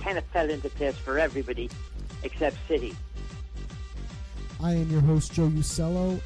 [0.00, 1.70] kind of fell into place for everybody
[2.22, 2.94] except City.
[4.62, 6.20] I am your host, Joe Usello.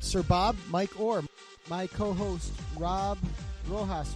[0.00, 1.22] Sir Bob, Mike Orr,
[1.68, 3.18] my co host, Rob
[3.68, 4.14] Rojas,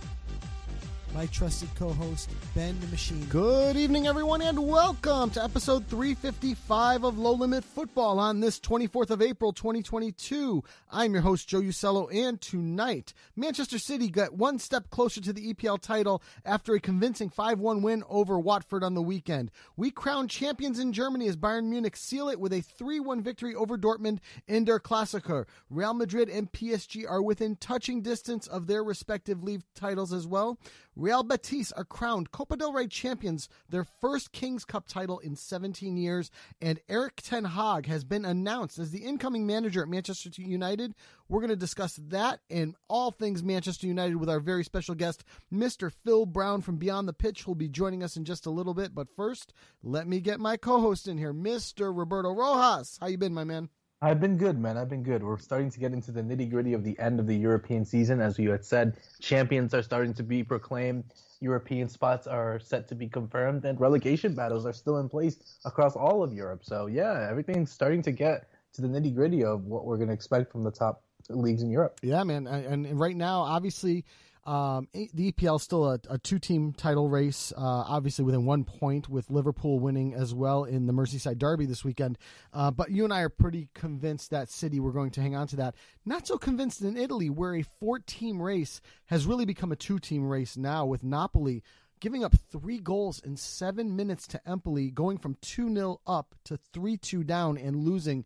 [1.14, 3.24] my trusted co host, Ben the Machine.
[3.26, 9.10] Good evening, everyone, and welcome to episode 355 of Low Limit Football on this 24th
[9.10, 10.64] of April, 2022.
[10.90, 15.52] I'm your host, Joe Usello, and tonight, Manchester City got one step closer to the
[15.52, 19.50] EPL title after a convincing 5 1 win over Watford on the weekend.
[19.76, 23.54] We crown champions in Germany as Bayern Munich seal it with a 3 1 victory
[23.54, 24.18] over Dortmund
[24.48, 25.44] in Der Klassiker.
[25.68, 30.58] Real Madrid and PSG are within touching distance of their respective league titles as well.
[30.94, 35.96] Real Betis are crowned Copa del Rey champions, their first Kings Cup title in 17
[35.96, 36.30] years,
[36.60, 40.94] and Erik Ten Hag has been announced as the incoming manager at Manchester United.
[41.30, 45.24] We're going to discuss that and all things Manchester United with our very special guest,
[45.50, 45.90] Mr.
[46.04, 48.94] Phil Brown from Beyond the Pitch, who'll be joining us in just a little bit.
[48.94, 51.96] But first, let me get my co-host in here, Mr.
[51.96, 52.98] Roberto Rojas.
[53.00, 53.70] How you been, my man?
[54.04, 54.76] I've been good, man.
[54.76, 55.22] I've been good.
[55.22, 58.20] We're starting to get into the nitty gritty of the end of the European season.
[58.20, 61.04] As you had said, champions are starting to be proclaimed,
[61.38, 65.94] European spots are set to be confirmed, and relegation battles are still in place across
[65.94, 66.64] all of Europe.
[66.64, 70.14] So, yeah, everything's starting to get to the nitty gritty of what we're going to
[70.14, 72.00] expect from the top leagues in Europe.
[72.02, 72.48] Yeah, man.
[72.48, 74.04] And, right now, obviously,
[74.44, 79.08] um, the EPL is still a, a two-team title race, uh, obviously within one point,
[79.08, 82.18] with Liverpool winning as well in the Merseyside Derby this weekend.
[82.52, 85.46] Uh, but you and I are pretty convinced that City we're going to hang on
[85.48, 85.76] to that.
[86.04, 90.56] Not so convinced in Italy, where a four-team race has really become a two-team race
[90.56, 91.62] now, with Napoli
[92.00, 96.56] giving up three goals in seven minutes to Empoli, going from two 0 up to
[96.56, 98.24] three two down and losing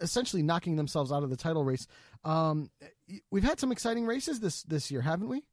[0.00, 1.86] essentially knocking themselves out of the title race.
[2.24, 2.70] Um,
[3.30, 5.44] we've had some exciting races this this year, haven't we?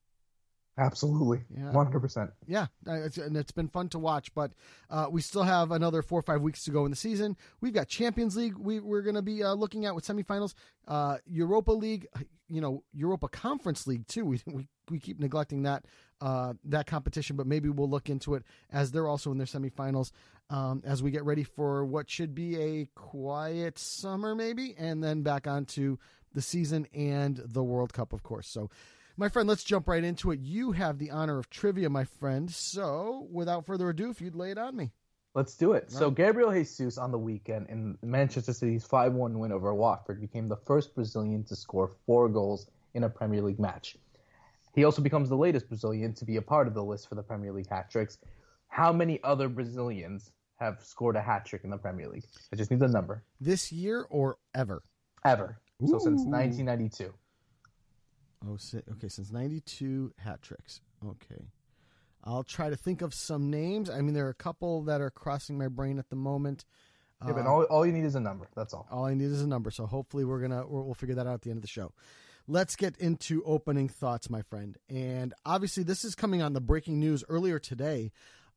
[0.80, 2.32] Absolutely, one hundred percent.
[2.48, 4.34] Yeah, it's, and it's been fun to watch.
[4.34, 4.52] But
[4.90, 7.36] uh, we still have another four or five weeks to go in the season.
[7.60, 8.58] We've got Champions League.
[8.58, 10.54] We, are going to be uh, looking at with semifinals,
[10.88, 12.08] uh, Europa League,
[12.48, 14.24] you know, Europa Conference League too.
[14.26, 15.84] We we, we keep neglecting that
[16.22, 20.12] uh, that competition, but maybe we'll look into it as they're also in their semifinals.
[20.50, 25.22] Um, as we get ready for what should be a quiet summer, maybe, and then
[25.24, 25.98] back onto
[26.34, 28.48] the season and the World Cup, of course.
[28.48, 28.70] So
[29.20, 30.40] my friend, let's jump right into it.
[30.40, 32.50] You have the honor of trivia, my friend.
[32.50, 34.92] So, without further ado, if you'd lay it on me.
[35.36, 35.92] Let's do it.
[35.92, 40.48] So, Gabriel Jesus on the weekend in Manchester City's 5 1 win over Watford became
[40.48, 43.98] the first Brazilian to score four goals in a Premier League match.
[44.74, 47.24] He also becomes the latest Brazilian to be a part of the list for the
[47.24, 48.18] Premier League hat tricks.
[48.70, 52.26] How many other Brazilians have scored a hat trick in the Premier League?
[52.54, 53.24] I just need the number.
[53.42, 54.82] This year or ever?
[55.26, 55.60] Ever.
[55.84, 55.88] Ooh.
[55.88, 57.14] So, since 1992.
[58.46, 58.58] Oh,
[58.92, 60.82] okay, since 92 hat tricks.
[61.06, 61.44] Okay.
[62.24, 63.90] I'll try to think of some names.
[63.90, 66.66] I mean, there are a couple that are crossing my brain at the moment.
[67.26, 68.48] Yeah, but all, all you need is a number.
[68.56, 68.88] That's all.
[68.92, 69.72] All I need is a number.
[69.72, 71.92] So hopefully we're gonna we'll figure that out at the end of the show.
[72.48, 74.78] Let's get into opening thoughts, my friend.
[74.90, 78.12] And obviously, this is coming on the breaking news earlier today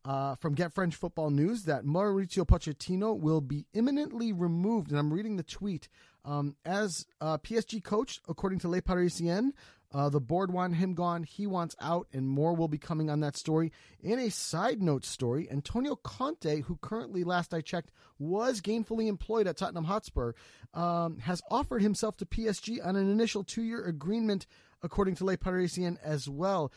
[0.05, 4.90] uh, from Get French Football News that Mauricio Pochettino will be imminently removed.
[4.90, 5.88] And I'm reading the tweet
[6.25, 9.53] Um, as uh, PSG coach, according to Le Parisien,
[9.95, 11.23] uh, the board want him gone.
[11.23, 13.73] He wants out, and more will be coming on that story.
[14.01, 19.47] In a side note story, Antonio Conte, who currently, last I checked, was gainfully employed
[19.47, 20.33] at Tottenham Hotspur,
[20.73, 24.47] um, has offered himself to PSG on an initial two year agreement,
[24.83, 26.73] according to Le Parisien as well.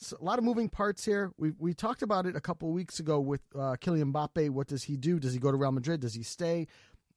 [0.00, 1.32] So a lot of moving parts here.
[1.38, 4.48] We we talked about it a couple weeks ago with uh, Kylian Mbappe.
[4.50, 5.18] What does he do?
[5.18, 6.00] Does he go to Real Madrid?
[6.00, 6.68] Does he stay?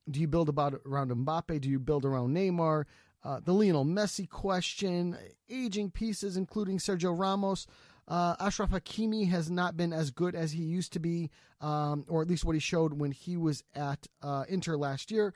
[0.09, 1.61] Do you build about around Mbappe?
[1.61, 2.85] Do you build around Neymar?
[3.23, 5.15] Uh, the Lionel Messi question,
[5.49, 7.67] aging pieces, including Sergio Ramos.
[8.07, 11.29] Uh, Ashraf Hakimi has not been as good as he used to be,
[11.61, 15.33] um, or at least what he showed when he was at uh, Inter last year.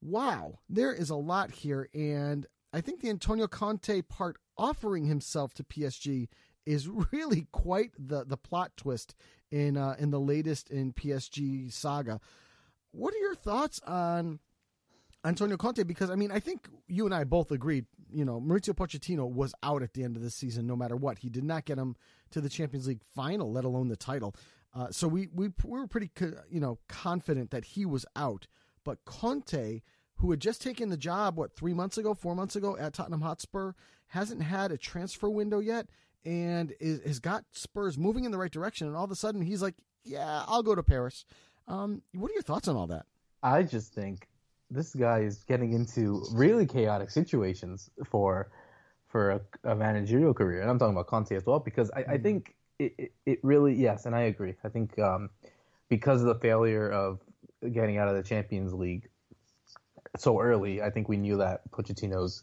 [0.00, 5.52] Wow, there is a lot here, and I think the Antonio Conte part offering himself
[5.54, 6.28] to PSG
[6.64, 9.14] is really quite the the plot twist
[9.50, 12.18] in uh, in the latest in PSG saga.
[12.92, 14.40] What are your thoughts on
[15.24, 17.86] Antonio Conte because I mean I think you and I both agreed.
[18.12, 21.18] You know, Mauricio Pochettino was out at the end of the season, no matter what.
[21.18, 21.94] He did not get him
[22.30, 24.34] to the Champions League final, let alone the title.
[24.74, 26.10] Uh, so we, we we were pretty
[26.50, 28.46] you know confident that he was out.
[28.82, 29.82] But Conte,
[30.14, 33.20] who had just taken the job what three months ago, four months ago at Tottenham
[33.20, 33.72] Hotspur,
[34.08, 35.88] hasn't had a transfer window yet,
[36.24, 38.86] and is, has got Spurs moving in the right direction.
[38.86, 41.26] And all of a sudden, he's like, "Yeah, I'll go to Paris."
[41.70, 43.06] Um, what are your thoughts on all that?
[43.42, 44.26] I just think
[44.70, 48.50] this guy is getting into really chaotic situations for
[49.06, 52.08] for a, a managerial career, and I'm talking about Conte as well because I, mm.
[52.10, 52.22] I hmm.
[52.22, 54.54] think it, it, it, really yes, and I agree.
[54.64, 55.30] I think um,
[55.88, 57.20] because of the failure of
[57.72, 59.08] getting out of the Champions League
[60.16, 62.42] so early, I think we knew that Pochettino's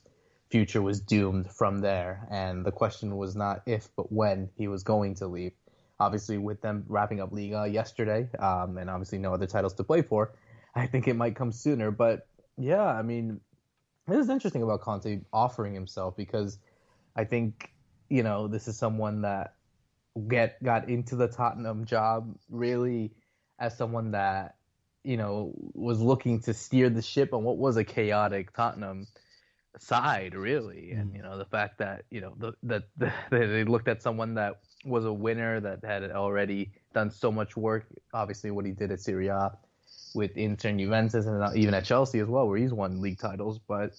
[0.50, 4.84] future was doomed from there, and the question was not if but when he was
[4.84, 5.54] going to leave.
[6.00, 10.02] Obviously, with them wrapping up Liga yesterday, um, and obviously no other titles to play
[10.02, 10.34] for,
[10.76, 11.92] I think it might come sooner.
[11.92, 12.28] But
[12.58, 13.40] yeah, I mean,
[14.08, 16.60] this is interesting about Conte offering himself because
[17.16, 17.72] I think
[18.10, 19.56] you know this is someone that
[20.28, 23.12] get got into the Tottenham job really
[23.60, 24.56] as someone that
[25.04, 29.08] you know was looking to steer the ship on what was a chaotic Tottenham
[29.80, 33.88] side really and you know the fact that you know the, that the, they looked
[33.88, 38.66] at someone that was a winner that had already done so much work obviously what
[38.66, 39.52] he did at Serie A
[40.14, 43.60] with Inter and Juventus and even at Chelsea as well, where he's won league titles.
[43.60, 43.92] But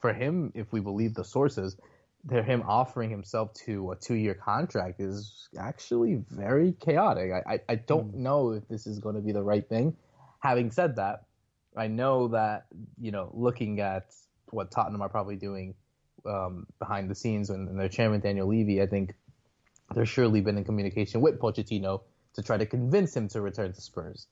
[0.00, 1.76] for him, if we believe the sources,
[2.24, 7.30] they're him offering himself to a two-year contract is actually very chaotic.
[7.32, 8.20] I, I, I don't mm.
[8.20, 9.96] know if this is going to be the right thing.
[10.40, 11.24] Having said that,
[11.76, 12.66] I know that
[12.98, 14.06] you know looking at
[14.50, 15.74] what Tottenham are probably doing
[16.24, 19.14] um, behind the scenes and, and their chairman Daniel Levy, I think
[19.94, 22.02] there's surely been in communication with Pochettino
[22.34, 24.26] to try to convince him to return to Spurs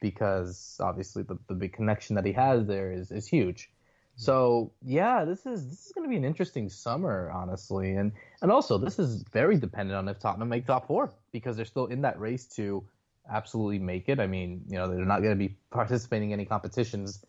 [0.00, 3.70] because obviously the, the big connection that he has there is, is huge.
[4.16, 8.12] So yeah, this is this is going to be an interesting summer, honestly, and
[8.42, 11.86] and also this is very dependent on if Tottenham make top four because they're still
[11.86, 12.84] in that race to
[13.30, 14.20] absolutely make it.
[14.20, 17.24] I mean, you know, they're not going to be participating in any competitions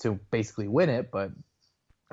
[0.00, 1.30] to basically win it, but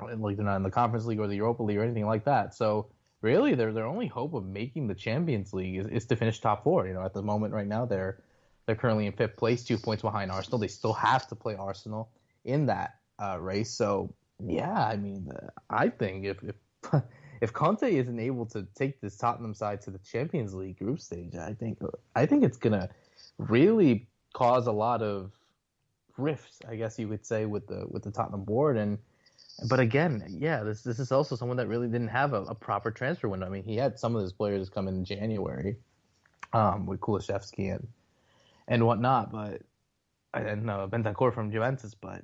[0.00, 2.54] like they're not in the Conference League or the Europa League or anything like that.
[2.54, 2.88] So
[3.24, 6.62] really, their their only hope of making the Champions League is, is to finish top
[6.62, 6.86] four.
[6.86, 8.22] You know, at the moment right now they're
[8.66, 10.58] they're currently in fifth place, two points behind Arsenal.
[10.58, 12.10] They still have to play Arsenal
[12.44, 13.70] in that uh, race.
[13.70, 14.14] So
[14.46, 16.56] yeah, I mean, uh, I think if if
[17.40, 21.34] if Conte isn't able to take this Tottenham side to the Champions League group stage,
[21.34, 21.78] I think
[22.14, 22.90] I think it's gonna
[23.38, 25.32] really cause a lot of
[26.16, 28.76] rifts, I guess you could say, with the with the Tottenham board.
[28.76, 28.98] And
[29.68, 32.90] but again, yeah, this this is also someone that really didn't have a, a proper
[32.90, 33.46] transfer window.
[33.46, 35.76] I mean, he had some of his players come in January
[36.52, 37.88] um, with Kulusevski and
[38.66, 39.32] and whatnot.
[39.32, 39.62] But
[40.32, 42.22] and uh, Bentancur from Juventus, but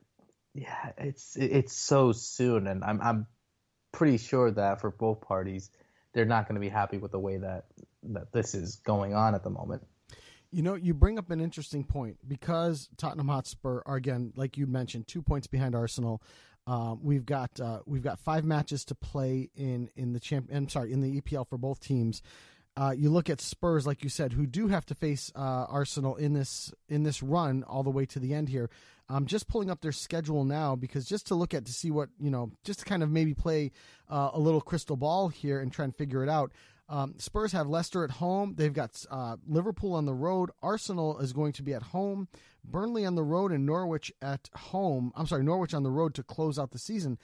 [0.55, 3.27] yeah, it's it's so soon, and I'm I'm
[3.93, 5.71] pretty sure that for both parties,
[6.13, 7.67] they're not going to be happy with the way that
[8.03, 9.87] that this is going on at the moment.
[10.53, 14.67] You know, you bring up an interesting point because Tottenham Hotspur are again, like you
[14.67, 16.21] mentioned, two points behind Arsenal.
[16.71, 20.51] Um, we've got uh, we've got five matches to play in in the champ.
[20.55, 22.23] I'm sorry, in the EPL for both teams.
[22.77, 26.15] Uh, you look at Spurs, like you said, who do have to face uh, Arsenal
[26.15, 28.71] in this in this run all the way to the end here.
[29.09, 32.11] I'm just pulling up their schedule now because just to look at to see what
[32.21, 33.73] you know, just to kind of maybe play
[34.09, 36.53] uh, a little crystal ball here and try and figure it out.
[36.89, 38.55] Um, Spurs have Leicester at home.
[38.57, 40.51] They've got uh, Liverpool on the road.
[40.63, 42.29] Arsenal is going to be at home.
[42.65, 45.13] Burnley on the road and Norwich at home.
[45.15, 47.19] I'm sorry, Norwich on the road to close out the season.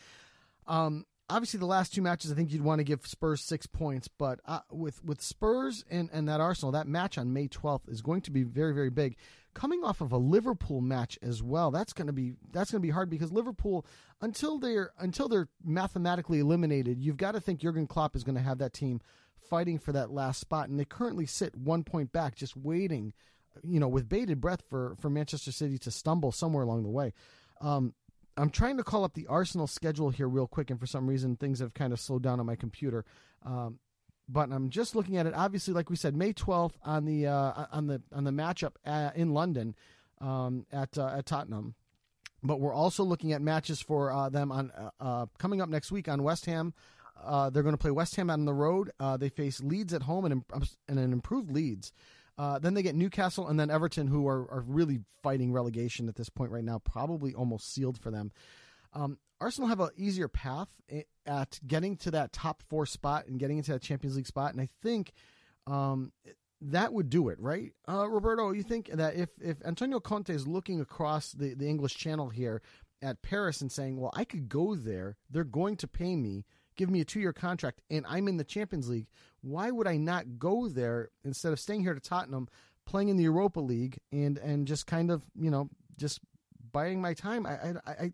[0.67, 4.09] Um, obviously the last two matches, I think you'd want to give Spurs six points,
[4.09, 8.03] but uh, with with Spurs and and that Arsenal, that match on May 12th is
[8.03, 9.17] going to be very very big.
[9.55, 11.71] coming off of a Liverpool match as well.
[11.71, 13.87] That's going to be that's going to be hard because Liverpool
[14.21, 18.43] until they're until they're mathematically eliminated, you've got to think Jurgen Klopp is going to
[18.43, 19.01] have that team
[19.49, 23.13] fighting for that last spot and they currently sit one point back just waiting
[23.63, 27.13] you know with bated breath for for Manchester City to stumble somewhere along the way.
[27.61, 27.95] Um,
[28.39, 31.37] I'm trying to call up the Arsenal schedule here real quick, and for some reason
[31.37, 33.05] things have kind of slowed down on my computer.
[33.45, 33.79] Um,
[34.29, 35.35] but I'm just looking at it.
[35.35, 39.11] Obviously, like we said, May 12th on the uh, on the on the matchup uh,
[39.15, 39.75] in London
[40.21, 41.75] um, at uh, at Tottenham.
[42.43, 45.91] But we're also looking at matches for uh, them on uh, uh, coming up next
[45.91, 46.75] week on West Ham.
[47.25, 48.91] they're going to play West Ham on the road.
[49.19, 50.45] they face Leeds at home and,
[50.89, 51.93] and an improved Leeds.
[52.39, 56.29] Then they get Newcastle and then Everton, who are, are really fighting relegation at this
[56.29, 58.31] point right now, probably almost sealed for them.
[58.93, 60.69] Um, Arsenal have an easier path
[61.27, 64.61] at getting to that top four spot and getting into that Champions League spot, and
[64.61, 65.13] I think
[65.67, 66.13] um,
[66.61, 68.53] that would do it, right, uh, Roberto?
[68.53, 72.63] You think that if if Antonio Conte is looking across the the English Channel here
[73.03, 75.17] at Paris and saying, "Well, I could go there.
[75.31, 78.45] They're going to pay me." Give me a two year contract and I'm in the
[78.45, 79.09] Champions League.
[79.41, 82.49] Why would I not go there instead of staying here to Tottenham,
[82.85, 86.21] playing in the Europa League and and just kind of, you know, just
[86.73, 87.47] biding my time?
[87.47, 88.13] I I,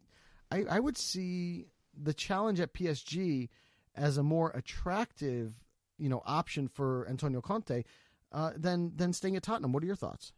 [0.50, 1.66] I I, would see
[2.00, 3.48] the challenge at PSG
[3.94, 5.54] as a more attractive,
[5.98, 7.84] you know, option for Antonio Conte
[8.32, 9.72] uh, than than staying at Tottenham.
[9.72, 10.32] What are your thoughts?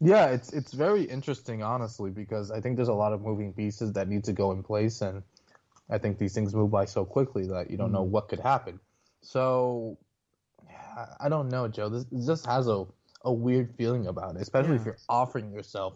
[0.00, 3.92] Yeah, it's it's very interesting, honestly, because I think there's a lot of moving pieces
[3.92, 5.22] that need to go in place, and
[5.90, 8.12] I think these things move by so quickly that you don't know mm-hmm.
[8.12, 8.80] what could happen.
[9.22, 9.98] So
[11.20, 11.88] I don't know, Joe.
[11.88, 12.84] This, just has a
[13.26, 14.80] a weird feeling about it, especially yeah.
[14.80, 15.94] if you're offering yourself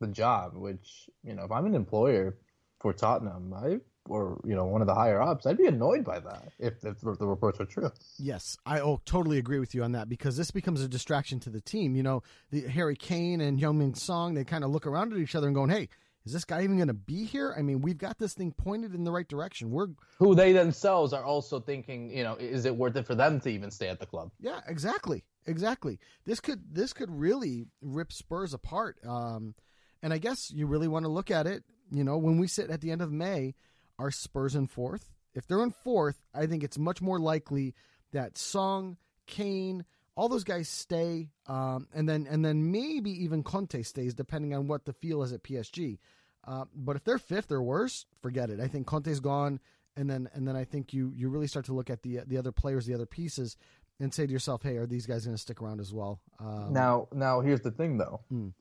[0.00, 0.52] the job.
[0.54, 2.36] Which you know, if I'm an employer,
[2.78, 3.78] for Tottenham, I
[4.08, 7.00] or you know one of the higher ups, I'd be annoyed by that if, if
[7.00, 7.90] the reports are true.
[8.18, 11.50] Yes, I oh, totally agree with you on that because this becomes a distraction to
[11.50, 11.96] the team.
[11.96, 15.34] You know, the Harry Kane and Heung-min Son, they kind of look around at each
[15.34, 15.88] other and going, "Hey,
[16.26, 17.54] is this guy even going to be here?
[17.56, 19.70] I mean, we've got this thing pointed in the right direction.
[19.70, 23.40] We're who they themselves are also thinking, you know, is it worth it for them
[23.40, 24.32] to even stay at the club?
[24.40, 25.98] Yeah, exactly, exactly.
[26.24, 28.98] This could this could really rip Spurs apart.
[29.06, 29.54] Um,
[30.02, 32.70] and I guess you really want to look at it you know, when we sit
[32.70, 33.54] at the end of May,
[33.98, 35.12] are Spurs in fourth?
[35.34, 37.74] If they're in fourth, I think it's much more likely
[38.12, 39.84] that Son, Kane,
[40.16, 44.66] all those guys stay, um, and then and then maybe even Conte stays, depending on
[44.66, 45.98] what the feel is at PSG.
[46.46, 48.60] Uh, but if they're fifth or worse, forget it.
[48.60, 49.60] I think Conte's gone,
[49.96, 52.38] and then and then I think you you really start to look at the the
[52.38, 53.56] other players, the other pieces,
[53.98, 56.72] and say to yourself, "Hey, are these guys going to stick around as well?" Um,
[56.72, 58.20] now, now here's the thing, though.
[58.32, 58.52] Mm.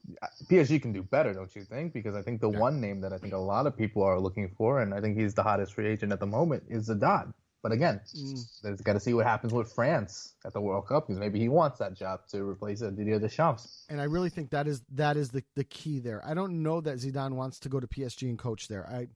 [0.49, 1.93] PSG can do better, don't you think?
[1.93, 2.59] Because I think the yeah.
[2.59, 5.17] one name that I think a lot of people are looking for, and I think
[5.17, 7.33] he's the hottest free agent at the moment, is Zidane.
[7.65, 8.61] But again, mm.
[8.61, 11.49] they've got to see what happens with France at the World Cup because maybe he
[11.49, 13.85] wants that job to replace Didier Deschamps.
[13.89, 16.23] And I really think that is that is the the key there.
[16.23, 18.87] I don't know that Zidane wants to go to PSG and coach there.
[18.87, 19.07] I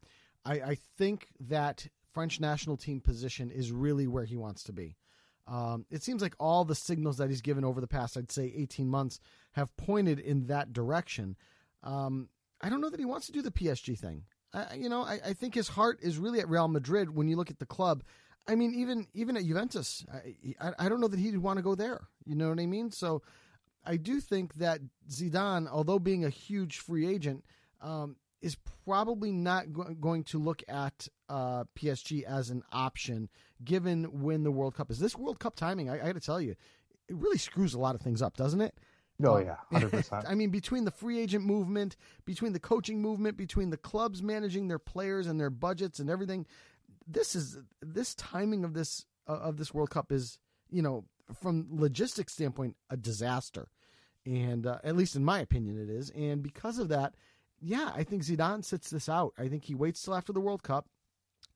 [0.52, 4.96] I, I think that French national team position is really where he wants to be.
[5.48, 8.52] Um, it seems like all the signals that he's given over the past, I'd say,
[8.58, 9.20] 18 months
[9.52, 11.36] have pointed in that direction.
[11.84, 12.30] Um,
[12.62, 14.24] I don't know that he wants to do the PSG thing.
[14.54, 17.36] I, you know, I, I, think his heart is really at Real Madrid when you
[17.36, 18.04] look at the club.
[18.50, 20.04] I mean, even even at Juventus,
[20.60, 22.08] I, I don't know that he'd want to go there.
[22.26, 22.90] You know what I mean?
[22.90, 23.22] So
[23.86, 27.44] I do think that Zidane, although being a huge free agent,
[27.80, 33.30] um, is probably not go- going to look at uh, PSG as an option
[33.64, 34.98] given when the World Cup is.
[34.98, 36.56] This World Cup timing, I, I got to tell you,
[37.08, 38.74] it really screws a lot of things up, doesn't it?
[39.24, 40.26] Oh yeah, hundred percent.
[40.28, 44.68] I mean, between the free agent movement, between the coaching movement, between the clubs managing
[44.68, 46.46] their players and their budgets and everything,
[47.10, 50.38] this is this timing of this uh, of this World Cup is
[50.70, 51.06] you know
[51.42, 53.68] from logistics standpoint a disaster,
[54.26, 56.10] and uh, at least in my opinion it is.
[56.12, 57.16] And because of that,
[57.60, 59.34] yeah, I think Zidane sits this out.
[59.38, 60.88] I think he waits till after the World Cup.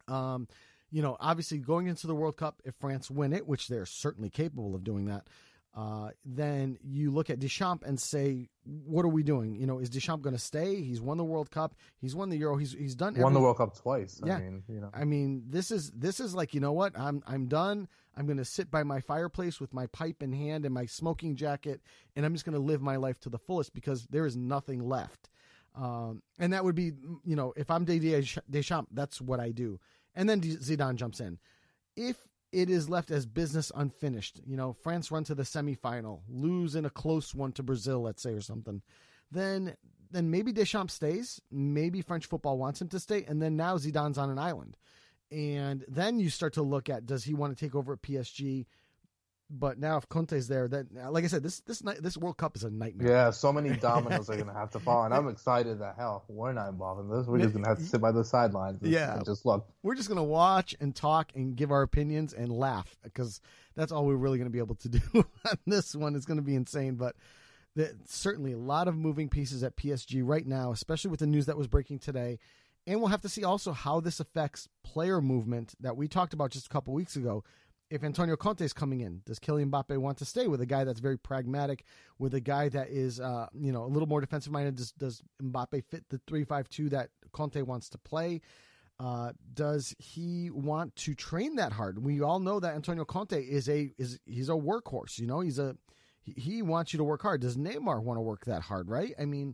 [0.08, 0.48] Um,
[0.92, 4.30] you know, obviously going into the World Cup, if France win it, which they're certainly
[4.30, 5.28] capable of doing that,
[5.76, 9.56] uh, then you look at Deschamps and say, "What are we doing?
[9.56, 10.82] You know, is Deschamps going to stay?
[10.82, 11.74] He's won the World Cup.
[12.00, 12.58] He's won the Euro.
[12.58, 13.16] He's he's done.
[13.16, 14.22] Won the World Cup twice.
[14.24, 14.36] Yeah.
[14.36, 14.92] I mean, you know.
[14.94, 16.98] I mean, this is this is like you know what?
[16.98, 17.88] I'm I'm done.
[18.16, 21.36] I'm going to sit by my fireplace with my pipe in hand and my smoking
[21.36, 21.82] jacket,
[22.16, 24.88] and I'm just going to live my life to the fullest because there is nothing
[24.88, 25.32] left.
[25.76, 26.92] Um, and that would be,
[27.24, 29.80] you know, if I'm Didier Deschamps, that's what I do.
[30.14, 31.40] And then Zidane jumps in.
[31.96, 36.76] If it is left as business unfinished, you know, France run to the semifinal, lose
[36.76, 38.82] in a close one to Brazil, let's say, or something,
[39.32, 39.76] then
[40.12, 41.42] then maybe Deschamps stays.
[41.52, 44.78] Maybe French football wants him to stay, and then now Zidane's on an island.
[45.32, 48.68] And then you start to look at does he want to take over at PSG?
[49.58, 52.56] But now if Conte's there, then like I said, this this night this World Cup
[52.56, 53.08] is a nightmare.
[53.08, 56.54] Yeah, so many dominoes are gonna have to fall, and I'm excited that hell we're
[56.54, 57.28] not involved in this.
[57.28, 58.82] We're just gonna have to sit by the sidelines.
[58.82, 59.16] And, Yeah.
[59.16, 59.68] and just look.
[59.84, 63.42] We're just gonna watch and talk and give our opinions and laugh because
[63.76, 66.16] that's all we're really gonna be able to do on this one.
[66.16, 67.16] It's gonna be insane, but
[67.76, 71.46] the, certainly a lot of moving pieces at PSG right now, especially with the news
[71.48, 72.40] that was breaking today.
[72.86, 76.52] And we'll have to see also how this affects player movement that we talked about
[76.52, 77.44] just a couple weeks ago.
[77.94, 80.84] If Antonio Conte is coming in, does Kylian Mbappe want to stay with a guy
[80.84, 81.84] that's very pragmatic,
[82.18, 84.78] with a guy that is, uh, you know, a little more defensive minded?
[84.78, 88.42] Does, does Mbappe fit the three-five-two that Conte wants to play?
[89.00, 92.04] Uh, does he want to train that hard?
[92.04, 95.20] We all know that Antonio Conte is a is he's a workhorse.
[95.20, 95.76] You know, he's a
[96.24, 97.42] he, he wants you to work hard.
[97.42, 98.90] Does Neymar want to work that hard?
[98.90, 99.14] Right?
[99.20, 99.54] I mean,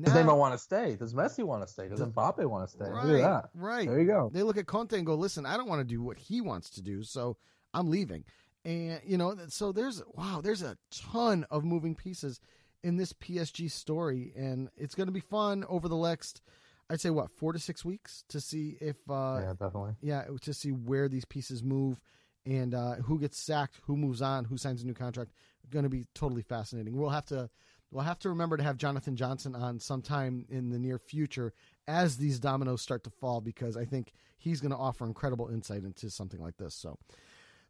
[0.00, 0.94] Does Neymar want to stay?
[0.94, 1.88] Does Messi want to stay?
[1.88, 2.88] Does Mbappe want to stay?
[2.88, 3.50] Right, Look at that.
[3.54, 3.88] right.
[3.88, 4.30] There you go.
[4.32, 6.70] They look at Conte and go, "Listen, I don't want to do what he wants
[6.70, 7.36] to do, so
[7.74, 8.24] I'm leaving."
[8.64, 12.40] And you know, so there's wow, there's a ton of moving pieces
[12.82, 16.40] in this PSG story, and it's going to be fun over the next,
[16.88, 19.94] I'd say, what four to six weeks to see if, uh, yeah, definitely.
[20.00, 22.00] yeah, to see where these pieces move
[22.46, 25.32] and uh, who gets sacked, who moves on, who signs a new contract.
[25.70, 26.96] Going to be totally fascinating.
[26.96, 27.48] We'll have to
[27.92, 31.52] we'll have to remember to have Jonathan Johnson on sometime in the near future
[31.86, 35.84] as these dominoes start to fall because I think he's going to offer incredible insight
[35.84, 36.74] into something like this.
[36.74, 36.98] So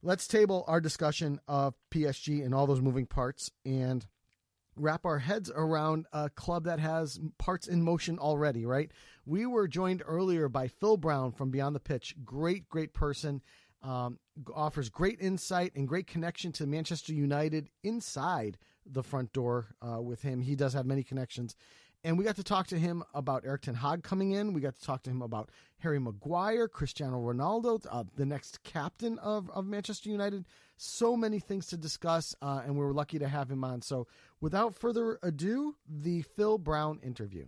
[0.02, 4.07] let's table our discussion of PSG and all those moving parts and
[4.76, 8.90] wrap our heads around a club that has parts in motion already, right?
[9.26, 12.14] We were joined earlier by Phil Brown from Beyond the Pitch.
[12.25, 13.42] Great, great person.
[13.83, 14.19] Um,
[14.54, 20.23] offers great insight and great connection to Manchester United inside the front door uh, with
[20.23, 20.40] him.
[20.40, 21.57] He does have many connections.
[22.02, 24.54] And we got to talk to him about Erik Ten Hag coming in.
[24.54, 29.19] We got to talk to him about Harry Maguire, Cristiano Ronaldo, uh, the next captain
[29.19, 30.47] of, of Manchester United.
[30.78, 33.83] So many things to discuss, uh, and we were lucky to have him on.
[33.83, 34.07] So,
[34.40, 37.47] without further ado, the Phil Brown interview.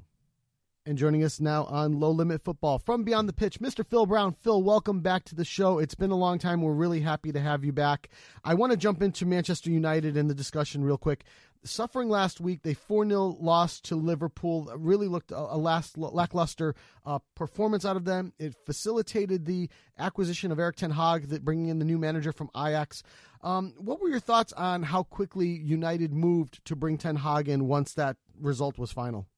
[0.85, 3.87] And joining us now on Low Limit Football from Beyond the Pitch, Mr.
[3.87, 4.33] Phil Brown.
[4.33, 5.79] Phil, welcome back to the show.
[5.79, 6.61] It's been a long time.
[6.61, 8.09] We're really happy to have you back.
[8.43, 11.23] I want to jump into Manchester United in the discussion real quick.
[11.63, 14.73] Suffering last week, they 4 0 lost to Liverpool.
[14.77, 16.75] Really looked a, a last lackluster
[17.07, 18.33] uh, performance out of them.
[18.41, 22.51] It facilitated the acquisition of Erik Ten Hag, that bringing in the new manager from
[22.57, 23.05] Ajax.
[23.43, 27.69] Um, what were your thoughts on how quickly United moved to bring Ten Hag in
[27.69, 29.29] once that result was final?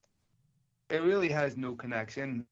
[0.89, 2.45] It really has no connection.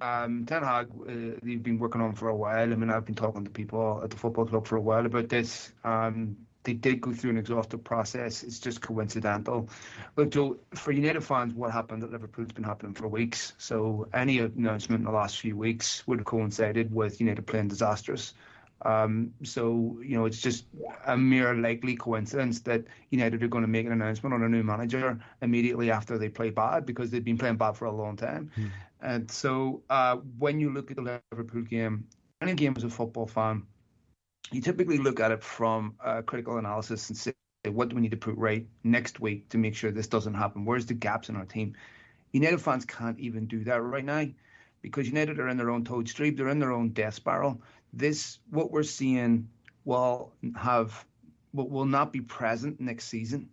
[0.00, 2.72] Um, Ten Hag, uh, they've been working on for a while.
[2.72, 5.28] I mean, I've been talking to people at the football club for a while about
[5.28, 5.72] this.
[5.84, 8.44] Um, they did go through an exhaustive process.
[8.44, 9.68] It's just coincidental.
[10.16, 13.54] Look, Joe, for United fans, what happened at Liverpool's been happening for weeks.
[13.58, 18.34] So any announcement in the last few weeks would have coincided with United playing disastrous.
[18.84, 20.66] Um, so, you know, it's just
[21.06, 24.62] a mere likely coincidence that United are going to make an announcement on a new
[24.62, 28.50] manager immediately after they play bad because they've been playing bad for a long time.
[29.00, 32.06] And so, uh, when you look at the Liverpool game,
[32.40, 33.62] any game as a football fan,
[34.50, 37.32] you typically look at it from a critical analysis and say,
[37.70, 40.64] what do we need to put right next week to make sure this doesn't happen?
[40.64, 41.74] Where's the gaps in our team?
[42.32, 44.26] United fans can't even do that right now
[44.80, 47.62] because United are in their own toad stream, they're in their own death spiral.
[47.92, 49.48] This, what we're seeing,
[49.84, 51.04] will have,
[51.52, 53.48] will, will not be present next season.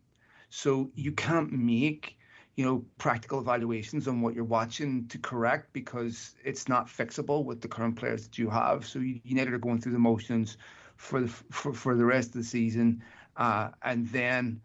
[0.49, 2.17] So you can't make,
[2.55, 7.61] you know, practical evaluations on what you're watching to correct because it's not fixable with
[7.61, 8.85] the current players that you have.
[8.85, 10.57] So United are going through the motions
[10.95, 13.01] for the for, for the rest of the season,
[13.37, 14.61] uh, and then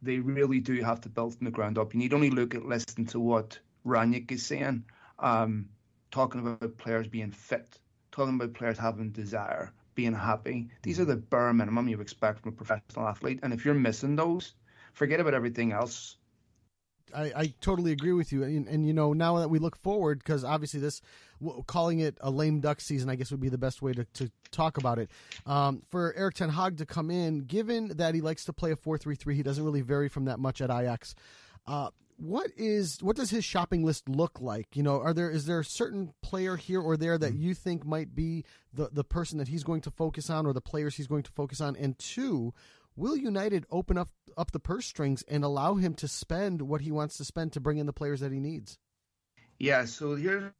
[0.00, 1.92] they really do have to build from the ground up.
[1.92, 4.84] You need only look at listen to what Rangnick is saying,
[5.18, 5.68] um,
[6.10, 7.78] talking about players being fit,
[8.12, 10.68] talking about players having desire, being happy.
[10.82, 13.40] These are the bare minimum you expect from a professional athlete.
[13.42, 14.54] And if you're missing those,
[14.92, 16.16] forget about everything else.
[17.14, 20.20] I, I totally agree with you, and, and you know now that we look forward,
[20.20, 21.02] because obviously this,
[21.66, 24.30] calling it a lame duck season, I guess would be the best way to, to
[24.50, 25.10] talk about it.
[25.44, 28.76] Um, for Erik Ten Hag to come in, given that he likes to play a
[28.76, 31.14] four three three, he doesn't really vary from that much at Ajax.
[31.66, 31.90] Uh,
[32.22, 34.76] what is what does his shopping list look like?
[34.76, 37.84] You know, are there is there a certain player here or there that you think
[37.84, 41.08] might be the the person that he's going to focus on, or the players he's
[41.08, 41.74] going to focus on?
[41.74, 42.54] And two,
[42.94, 46.92] will United open up up the purse strings and allow him to spend what he
[46.92, 48.78] wants to spend to bring in the players that he needs?
[49.58, 50.52] Yeah, so here's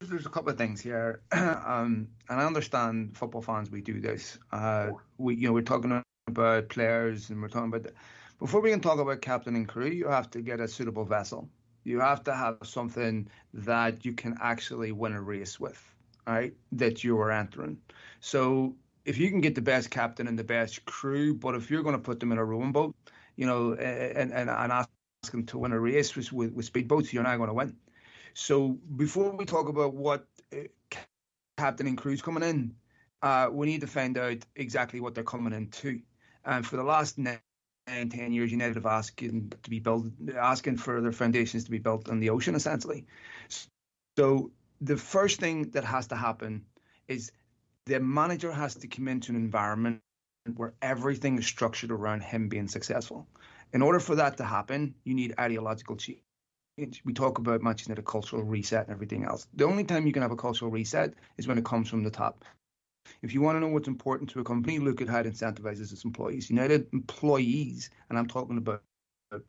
[0.00, 4.40] there's a couple of things here, um, and I understand football fans we do this.
[4.50, 7.92] Uh, we you know we're talking about players and we're talking about.
[8.40, 11.48] Before we can talk about captain and crew, you have to get a suitable vessel.
[11.84, 15.82] You have to have something that you can actually win a race with,
[16.26, 16.54] right?
[16.72, 17.76] That you are entering.
[18.20, 18.74] So
[19.04, 21.96] if you can get the best captain and the best crew, but if you're going
[21.96, 22.96] to put them in a rowing boat,
[23.36, 24.88] you know, and and, and ask
[25.30, 27.76] them to win a race with, with, with speedboats, you're not going to win.
[28.32, 30.60] So before we talk about what uh,
[31.58, 32.74] captain and crew's coming in,
[33.20, 36.00] uh, we need to find out exactly what they're coming into.
[36.46, 37.18] And for the last
[38.10, 42.08] ten years, United have asking to be built, asking for their foundations to be built
[42.08, 43.06] on the ocean, essentially.
[44.16, 44.50] So
[44.80, 46.64] the first thing that has to happen
[47.08, 47.32] is
[47.86, 50.00] the manager has to come into an environment
[50.56, 53.26] where everything is structured around him being successful.
[53.72, 56.22] In order for that to happen, you need ideological change.
[57.04, 59.46] We talk about much Manchester United cultural reset and everything else.
[59.54, 62.10] The only time you can have a cultural reset is when it comes from the
[62.10, 62.44] top.
[63.22, 65.92] If you want to know what's important to a company, look at how it incentivizes
[65.92, 66.50] its employees.
[66.50, 68.82] United employees, and I'm talking about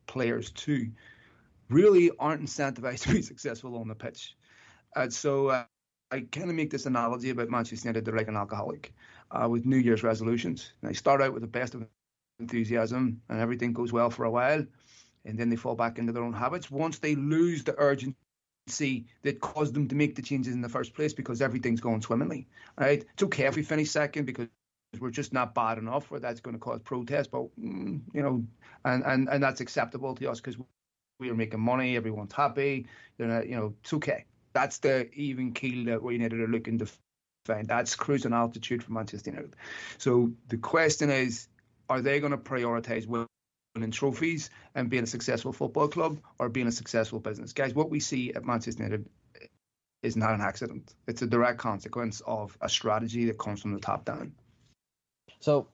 [0.06, 0.90] players too,
[1.68, 4.36] really aren't incentivized to be successful on the pitch.
[4.94, 5.64] And so uh,
[6.10, 8.92] I kind of make this analogy about Manchester United, they're like an alcoholic
[9.30, 10.72] uh, with New Year's resolutions.
[10.82, 11.86] And they start out with the best of
[12.38, 14.66] enthusiasm and everything goes well for a while,
[15.24, 16.70] and then they fall back into their own habits.
[16.70, 18.16] Once they lose the urgency
[18.66, 22.46] that caused them to make the changes in the first place because everything's going swimmingly,
[22.78, 23.04] right?
[23.12, 24.48] It's okay if we finish second because
[25.00, 28.44] we're just not bad enough where that's going to cause protest, but, mm, you know,
[28.84, 30.56] and, and, and that's acceptable to us because
[31.18, 32.86] we are making money, everyone's happy,
[33.18, 34.24] you know, you know, it's okay.
[34.52, 36.86] That's the even keel that we needed to look into
[37.46, 37.66] find.
[37.66, 39.56] That's cruising altitude for Manchester United.
[39.98, 41.48] So the question is,
[41.88, 43.06] are they going to prioritise
[43.74, 47.52] winning trophies and being a successful football club or being a successful business?
[47.52, 49.08] Guys, what we see at Manchester United
[50.02, 50.94] is not an accident.
[51.06, 54.32] It's a direct consequence of a strategy that comes from the top down.
[55.40, 55.68] So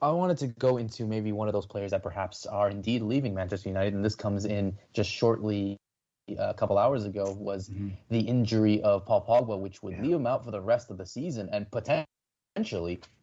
[0.00, 3.34] I wanted to go into maybe one of those players that perhaps are indeed leaving
[3.34, 5.76] Manchester United, and this comes in just shortly
[6.38, 7.88] a couple hours ago was mm-hmm.
[8.08, 10.02] the injury of Paul Pogba, which would yeah.
[10.02, 12.06] leave him out for the rest of the season, and potentially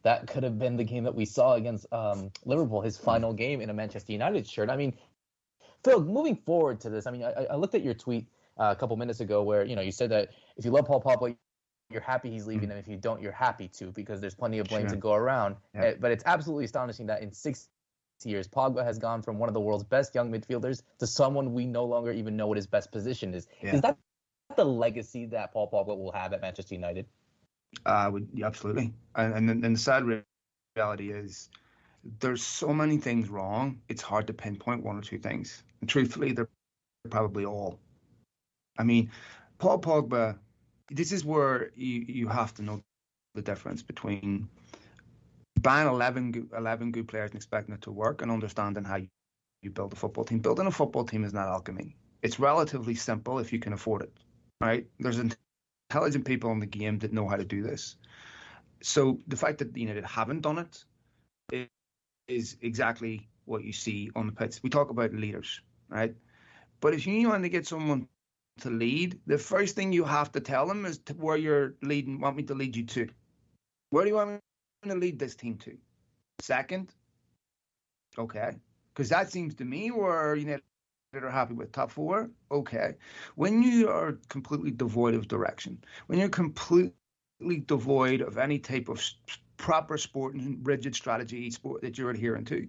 [0.03, 3.61] that could have been the game that we saw against um, Liverpool, his final game
[3.61, 4.69] in a Manchester United shirt.
[4.69, 4.93] I mean,
[5.83, 8.75] Phil, moving forward to this, I mean, I, I looked at your tweet uh, a
[8.75, 11.35] couple minutes ago where you know you said that if you love Paul Pogba,
[11.91, 12.71] you're happy he's leaving, mm-hmm.
[12.71, 14.91] and if you don't, you're happy too because there's plenty of blame sure.
[14.91, 15.55] to go around.
[15.73, 15.81] Yeah.
[15.81, 17.69] Uh, but it's absolutely astonishing that in six
[18.23, 21.65] years, Pogba has gone from one of the world's best young midfielders to someone we
[21.65, 23.47] no longer even know what his best position is.
[23.61, 23.75] Yeah.
[23.75, 23.97] Is that
[24.55, 27.05] the legacy that Paul Pogba will have at Manchester United?
[27.85, 28.93] Uh, would, absolutely.
[29.15, 30.03] And, and, and the sad
[30.75, 31.49] reality is
[32.19, 35.63] there's so many things wrong, it's hard to pinpoint one or two things.
[35.81, 36.49] And truthfully, they're
[37.09, 37.79] probably all.
[38.77, 39.11] I mean,
[39.57, 40.37] Paul Pogba,
[40.89, 42.81] this is where you, you have to know
[43.35, 44.47] the difference between
[45.61, 49.07] buying 11, 11 good players and expecting it to work and understanding how you,
[49.63, 50.39] you build a football team.
[50.39, 51.95] Building a football team is not alchemy.
[52.21, 54.13] It's relatively simple if you can afford it,
[54.61, 54.85] right?
[54.99, 55.19] There's
[55.89, 57.95] intelligent people in the game that know how to do this.
[58.81, 60.67] So the fact that United haven't done
[61.51, 61.69] it
[62.27, 64.59] is exactly what you see on the pitch.
[64.61, 66.13] We talk about leaders, right?
[66.81, 68.07] But if you want to get someone
[68.59, 72.35] to lead, the first thing you have to tell them is where you're leading, want
[72.35, 73.07] me to lead you to.
[73.89, 74.31] Where do you want
[74.83, 75.77] me to lead this team to?
[76.41, 76.93] Second?
[78.17, 78.51] Okay.
[78.93, 80.63] Because that seems to me where United
[81.23, 82.29] are happy with top four.
[82.51, 82.95] Okay.
[83.35, 86.93] When you are completely devoid of direction, when you're completely
[87.65, 89.03] devoid of any type of
[89.57, 92.67] proper sport and rigid strategy sport that you're adhering to,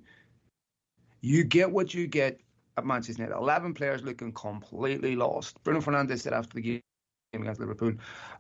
[1.20, 2.40] you get what you get
[2.76, 3.38] at Manchester United.
[3.38, 5.62] 11 players looking completely lost.
[5.64, 6.82] Bruno Fernandes said after the game
[7.34, 7.92] against Liverpool,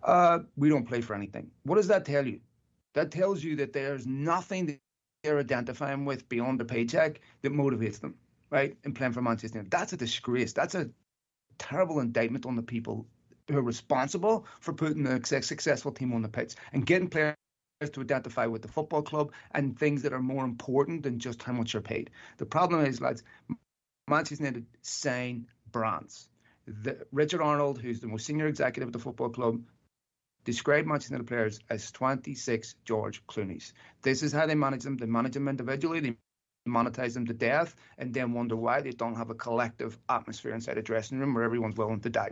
[0.04, 1.50] uh, we don't play for anything.
[1.64, 2.40] What does that tell you?
[2.98, 4.80] that tells you that there's nothing that
[5.22, 8.14] they're identifying with beyond the paycheck that motivates them,
[8.50, 8.76] right?
[8.84, 9.70] In playing for Manchester United.
[9.70, 10.52] That's a disgrace.
[10.52, 10.90] That's a
[11.58, 13.06] terrible indictment on the people
[13.48, 17.34] who are responsible for putting a successful team on the pitch and getting players
[17.92, 21.52] to identify with the football club and things that are more important than just how
[21.52, 22.10] much you're paid.
[22.38, 23.22] The problem is, lads,
[24.08, 26.28] Manchester United sign brands.
[26.66, 29.62] The, Richard Arnold, who's the most senior executive of the football club,
[30.44, 33.72] described Manchester United players as 26 George Clooney's.
[34.02, 34.96] This is how they manage them.
[34.96, 36.00] They manage them individually.
[36.00, 36.16] They
[36.68, 40.78] monetize them to death and then wonder why they don't have a collective atmosphere inside
[40.78, 42.30] a dressing room where everyone's willing to die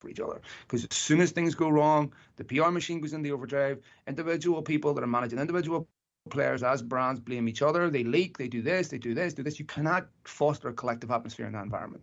[0.00, 0.40] for each other.
[0.62, 3.80] Because as soon as things go wrong, the PR machine goes into overdrive.
[4.06, 5.88] Individual people that are managing individual
[6.30, 7.88] players as brands blame each other.
[7.90, 9.58] They leak, they do this, they do this, do this.
[9.58, 12.02] You cannot foster a collective atmosphere in that environment.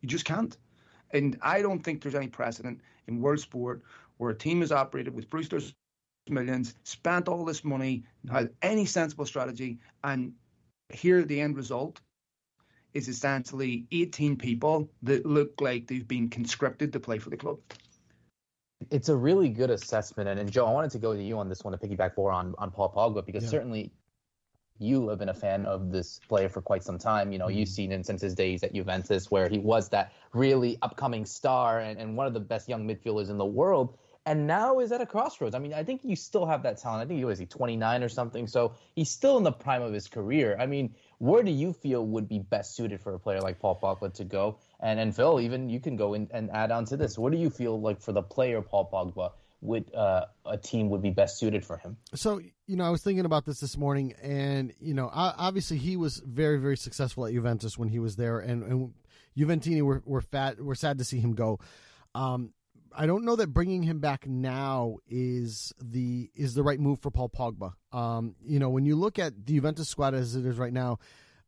[0.00, 0.56] You just can't.
[1.10, 3.82] And I don't think there's any precedent in world sport
[4.16, 5.74] where a team is operated with Brewster's
[6.28, 10.32] millions, spent all this money, had any sensible strategy, and
[10.94, 12.00] here the end result
[12.94, 17.58] is essentially 18 people that look like they've been conscripted to play for the club.
[18.90, 20.28] it's a really good assessment.
[20.28, 22.32] And, and Joe, I wanted to go to you on this one to piggyback more
[22.32, 23.50] on, on Paul Pogba because Yeah.
[23.50, 23.92] certainly
[24.78, 27.30] you have been a fan of this player for quite some time.
[27.32, 27.72] You know, you've Mm-hmm.
[27.74, 31.98] seen him since his days at Juventus, where he was that really upcoming star and,
[32.00, 33.96] and one of the best young midfielders in the world.
[34.24, 35.54] And now is at a crossroads.
[35.54, 37.02] I mean, I think you still have that talent.
[37.02, 38.46] I think he was he 29 or something.
[38.46, 40.56] So he's still in the prime of his career.
[40.60, 43.78] I mean, where do you feel would be best suited for a player like Paul
[43.82, 44.58] Pogba to go?
[44.80, 47.18] And and Phil, even you can go in and add on to this.
[47.18, 51.02] Where do you feel like for the player Paul Pogba would uh, a team would
[51.02, 51.96] be best suited for him?
[52.14, 55.96] So you know, I was thinking about this this morning, and you know, obviously he
[55.96, 58.94] was very, very successful at Juventus when he was there, and, and
[59.36, 61.58] Juventini were were fat, were sad to see him go.
[62.14, 62.52] Um,
[62.96, 67.10] I don't know that bringing him back now is the is the right move for
[67.10, 67.72] Paul Pogba.
[67.92, 70.98] Um, you know, when you look at the Juventus squad as it is right now,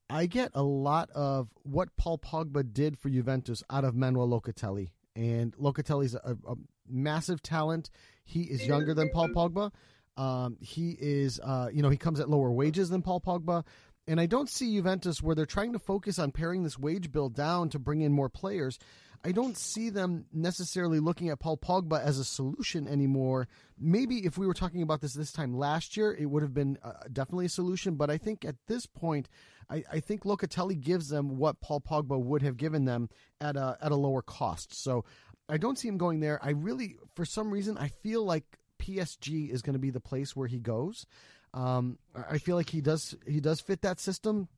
[0.08, 4.90] I get a lot of what Paul Pogba did for Juventus out of Manuel Locatelli,
[5.16, 6.54] and Locatelli's a, a
[6.88, 7.90] massive talent.
[8.24, 9.72] He is younger than Paul Pogba.
[10.16, 13.64] Um, he is, uh, you know, he comes at lower wages than Paul Pogba.
[14.06, 17.30] And I don't see Juventus where they're trying to focus on paring this wage bill
[17.30, 18.78] down to bring in more players.
[19.24, 23.48] I don't see them necessarily looking at Paul Pogba as a solution anymore.
[23.78, 26.78] Maybe if we were talking about this this time last year, it would have been
[26.82, 27.94] uh, definitely a solution.
[27.94, 29.30] But I think at this point,
[29.70, 33.08] I, I think Locatelli gives them what Paul Pogba would have given them
[33.40, 34.74] at a at a lower cost.
[34.74, 35.06] So
[35.48, 36.38] I don't see him going there.
[36.42, 38.44] I really, for some reason, I feel like
[38.78, 41.06] PSG is going to be the place where he goes.
[41.54, 44.48] Um, I I feel like he does he does fit that system.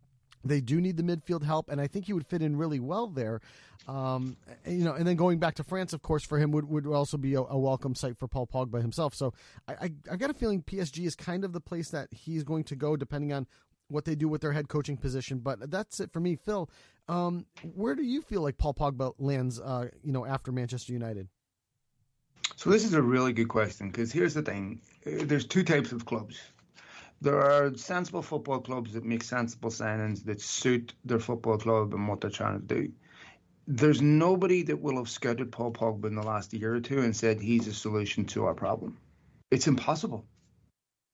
[0.46, 3.08] They do need the midfield help, and I think he would fit in really well
[3.08, 3.40] there.
[3.88, 6.86] Um, you know, and then going back to France, of course, for him would, would
[6.86, 9.14] also be a, a welcome sight for Paul Pogba himself.
[9.14, 9.32] So
[9.68, 12.64] I, I I got a feeling PSG is kind of the place that he's going
[12.64, 13.46] to go, depending on
[13.88, 15.38] what they do with their head coaching position.
[15.38, 16.68] But that's it for me, Phil.
[17.08, 19.60] Um, where do you feel like Paul Pogba lands?
[19.60, 21.28] Uh, you know, after Manchester United.
[22.56, 26.04] So this is a really good question because here's the thing: there's two types of
[26.06, 26.40] clubs.
[27.20, 32.06] There are sensible football clubs that make sensible signings that suit their football club and
[32.08, 32.92] what they're trying to do.
[33.66, 37.16] There's nobody that will have scouted Paul Pogba in the last year or two and
[37.16, 38.98] said he's a solution to our problem.
[39.50, 40.26] It's impossible.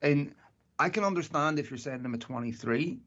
[0.02, 0.34] And
[0.78, 2.98] I can understand if you're sending him at 23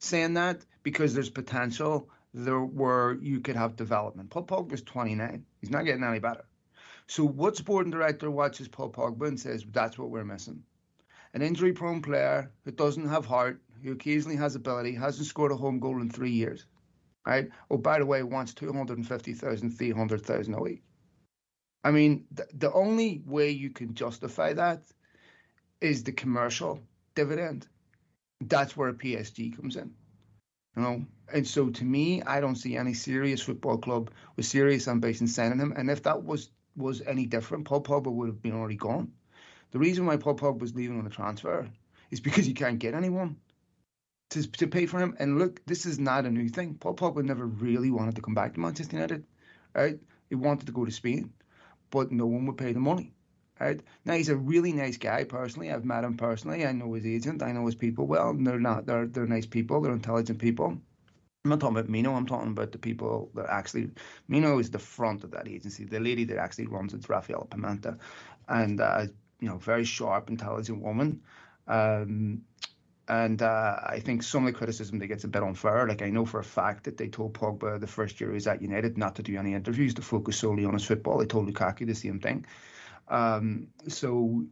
[0.00, 4.30] saying that because there's potential there where you could have development.
[4.30, 5.44] Paul Pogba's 29.
[5.60, 6.44] He's not getting any better.
[7.06, 10.62] So what sporting director watches Paul Pogba and says that's what we're missing?
[11.32, 15.78] An injury-prone player who doesn't have heart, who occasionally has ability, hasn't scored a home
[15.78, 16.66] goal in three years,
[17.26, 17.48] right?
[17.70, 20.82] Oh, by the way, wants 250,000, 300,000 a week.
[21.84, 24.82] I mean, the, the only way you can justify that
[25.80, 26.82] is the commercial
[27.14, 27.68] dividend.
[28.40, 29.94] That's where PSG comes in.
[30.76, 34.88] You know, and so to me, I don't see any serious football club with serious
[34.88, 35.72] ambition signing him.
[35.76, 39.12] And if that was was any different, Paul Pogba would have been already gone.
[39.72, 41.68] The reason why Paul Pogba was leaving on a transfer
[42.10, 43.36] is because you can't get anyone
[44.30, 45.16] to to pay for him.
[45.18, 46.74] And look, this is not a new thing.
[46.74, 49.24] Paul Pogba never really wanted to come back to Manchester United,
[49.74, 49.98] right?
[50.28, 51.32] He wanted to go to Spain,
[51.90, 53.12] but no one would pay the money.
[53.60, 53.82] Right?
[54.06, 55.70] Now he's a really nice guy personally.
[55.70, 56.64] I've met him personally.
[56.64, 57.42] I know his agent.
[57.42, 58.34] I know his people well.
[58.34, 58.86] They're not.
[58.86, 59.82] They're they're nice people.
[59.82, 60.78] They're intelligent people.
[61.44, 62.14] I'm not talking about Mino.
[62.14, 63.90] I'm talking about the people that actually.
[64.28, 65.84] Mino is the front of that agency.
[65.84, 67.98] The lady that actually runs it's Rafaela Pimenta,
[68.48, 69.06] and uh,
[69.40, 71.20] you know, very sharp, intelligent woman.
[71.66, 72.42] Um,
[73.08, 75.88] and uh, I think some of the criticism that gets a bit unfair.
[75.88, 78.46] Like I know for a fact that they told Pogba the first year he was
[78.46, 81.18] at United not to do any interviews, to focus solely on his football.
[81.18, 82.46] They told Lukaku the same thing.
[83.08, 84.44] Um, so,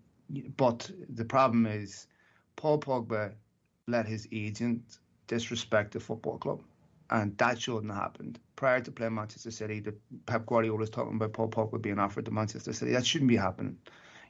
[0.57, 2.09] but the problem is,
[2.57, 3.35] Paul Pogba
[3.87, 4.98] let his agent
[5.29, 6.62] disrespect the football club,
[7.11, 8.40] and that shouldn't have happened.
[8.57, 9.94] Prior to playing Manchester City, the
[10.27, 12.90] Pep Guardiola was talking about Paul Pogba being offered to Manchester City.
[12.90, 13.79] That shouldn't be happening.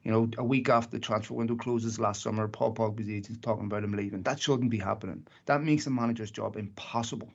[0.08, 3.66] You know, a week after the transfer window closes last summer, Paul Pogba's agent's talking
[3.66, 4.22] about him leaving.
[4.22, 5.26] That shouldn't be happening.
[5.44, 7.30] That makes a manager's job impossible.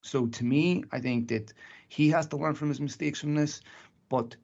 [0.00, 1.52] So to me, I think that
[1.88, 3.62] he has to learn from his mistakes from this,
[4.08, 4.36] but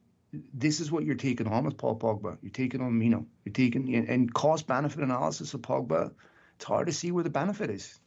[0.53, 2.37] this is what you're taking on with Paul Pogba.
[2.41, 3.25] You're taking on Mino.
[3.45, 6.11] You're taking in cost benefit analysis of Pogba.
[6.57, 7.97] It's hard to see where the benefit is.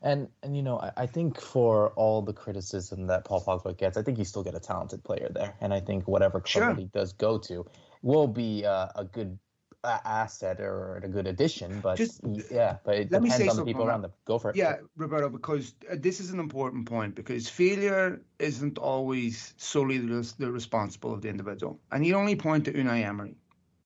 [0.00, 3.98] And and you know, I, I think for all the criticism that Paul Pogba gets,
[3.98, 5.54] I think you still get a talented player there.
[5.60, 6.74] And I think whatever club Sure.
[6.74, 7.66] he does go to
[8.02, 9.38] will be uh, a good
[9.84, 11.80] uh, asset or a good addition.
[11.80, 14.12] But Just- yeah, but it depends on the people around them.
[14.24, 14.56] Go for it.
[14.56, 20.14] Yeah, Roberto, because uh, this is an important point because failure isn't always solely the,
[20.14, 21.80] res- the responsible of the individual.
[21.92, 23.36] And you only point to Unai Emery,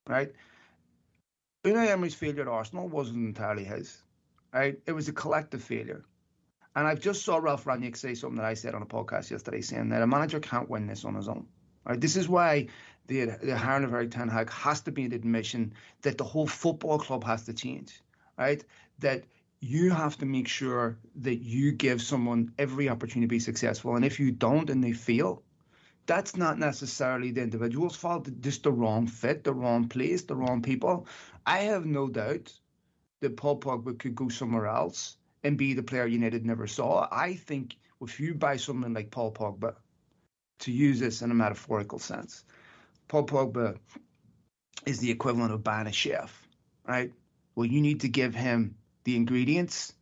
[0.09, 0.33] right?
[1.65, 4.03] Unai Emery's failure at Arsenal wasn't entirely his,
[4.53, 4.79] right?
[4.87, 6.05] It was a collective failure.
[6.75, 9.61] And I've just saw Ralf Rangnick say something that I said on a podcast yesterday,
[9.61, 11.47] saying that a manager can't win this on his own.
[11.85, 12.01] Right?
[12.01, 12.69] This is why
[13.07, 16.99] the, the hiring of Ten Hag has to be an admission that the whole football
[16.99, 18.01] club has to change,
[18.39, 18.65] right?
[19.01, 19.25] That
[19.61, 23.97] you have to make sure that you give someone every opportunity to be successful.
[23.97, 25.43] And if you don't and they fail,
[26.07, 30.63] that's not necessarily the individual's fault, just the wrong fit, the wrong place, the wrong
[30.63, 31.07] people.
[31.47, 32.53] I have no doubt
[33.21, 37.09] that Paul Pogba could go somewhere else and be the player United never saw.
[37.11, 39.75] I think if you buy someone like Paul Pogba,
[40.59, 42.45] to use this in a metaphorical sense,
[43.13, 43.77] Paul Pogba
[44.87, 46.49] is the equivalent of buying a chef,
[46.89, 47.13] right?
[47.55, 49.93] Well, you need to give him the ingredients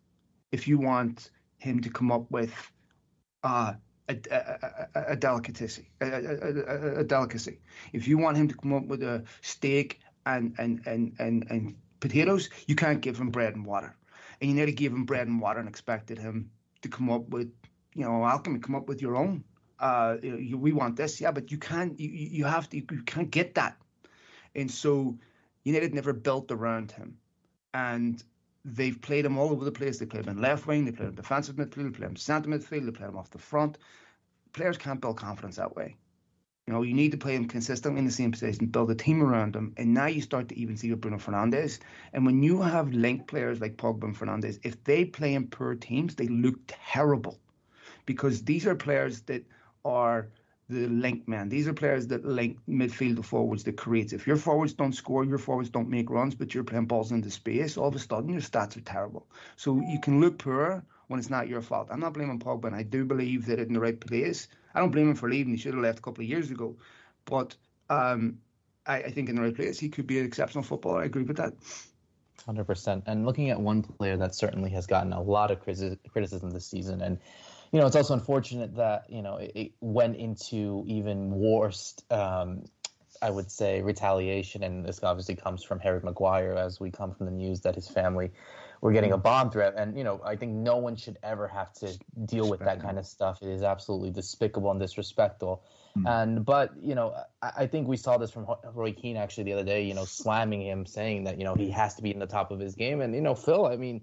[0.53, 2.55] if you want him to come up with
[3.43, 3.73] uh,
[4.09, 7.59] a, a, a, a, delicacy, a, delicacy.
[7.93, 11.75] If you want him to come up with a steak and, and, and, and, and
[11.99, 13.97] potatoes, you can't give him bread and water.
[14.41, 17.51] And you never gave him bread and water and expected him to come up with,
[17.93, 19.43] you know, alchemy, come up with your own.
[19.81, 21.99] Uh, you, we want this, yeah, but you can't.
[21.99, 22.77] You, you have to.
[22.77, 23.77] You can't get that.
[24.55, 25.19] And so
[25.65, 27.17] United never built around him,
[27.73, 28.23] and
[28.65, 29.99] they've played him all over the place.
[29.99, 32.51] They played him in left wing, they played him defensive midfield, they played him centre
[32.51, 33.79] midfield, they played him off the front.
[34.53, 35.97] Players can't build confidence that way.
[36.67, 39.23] You know, you need to play him consistently in the same position, build a team
[39.23, 41.79] around him, and now you start to even see with Bruno Fernandes.
[42.13, 45.75] And when you have linked players like Pogba and Fernandes, if they play in poor
[45.75, 47.41] teams, they look terrible,
[48.05, 49.47] because these are players that
[49.85, 50.29] are
[50.69, 51.49] the link men.
[51.49, 54.13] These are players that link midfield to forwards that create.
[54.13, 57.31] If your forwards don't score, your forwards don't make runs, but you're playing balls into
[57.31, 59.27] space, all of a sudden your stats are terrible.
[59.57, 61.89] So you can look poor when it's not your fault.
[61.91, 64.47] I'm not blaming Pogba, and I do believe that in the right place.
[64.73, 65.53] I don't blame him for leaving.
[65.53, 66.77] He should have left a couple of years ago.
[67.25, 67.57] But
[67.89, 68.39] um,
[68.87, 71.03] I, I think in the right place, he could be an exceptional footballer.
[71.03, 71.55] I agree with that.
[72.47, 73.03] 100%.
[73.07, 77.03] And looking at one player that certainly has gotten a lot of criticism this season,
[77.03, 77.19] and
[77.73, 81.95] you know, it's also unfortunate that you know it, it went into even worse.
[82.11, 82.65] Um,
[83.23, 87.27] I would say retaliation, and this obviously comes from Harry Maguire, as we come from
[87.27, 88.31] the news that his family
[88.81, 91.73] were getting a bomb threat, and you know, I think no one should ever have
[91.75, 93.43] to deal with that kind of stuff.
[93.43, 95.63] It is absolutely despicable and disrespectful.
[95.97, 96.07] Mm-hmm.
[96.07, 99.53] And but you know, I, I, think we saw this from Roy Keane actually the
[99.53, 99.83] other day.
[99.83, 102.51] You know, slamming him, saying that you know he has to be in the top
[102.51, 104.01] of his game, and you know, Phil, I mean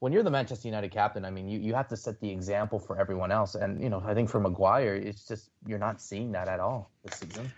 [0.00, 2.78] when you're the Manchester United captain, I mean, you, you have to set the example
[2.78, 3.54] for everyone else.
[3.54, 6.90] And, you know, I think for Maguire, it's just, you're not seeing that at all
[7.04, 7.52] this season.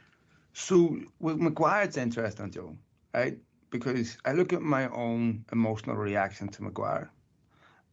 [0.52, 2.76] So with Maguire, it's interesting, Joe,
[3.14, 3.38] right?
[3.70, 7.10] Because I look at my own emotional reaction to Maguire.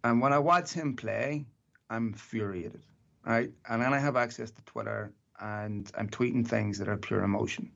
[0.04, 1.46] And when I watch him play,
[1.92, 2.82] I'm infuriated,
[3.26, 3.52] right?
[3.70, 7.72] And then I have access to Twitter and I'm tweeting things that are pure emotion.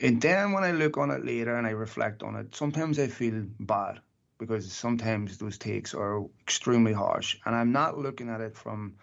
[0.00, 3.06] And then when I look on it later and I reflect on it, sometimes I
[3.06, 4.00] feel bad
[4.38, 7.36] because sometimes those takes are extremely harsh.
[7.44, 8.94] And I'm not looking at it from,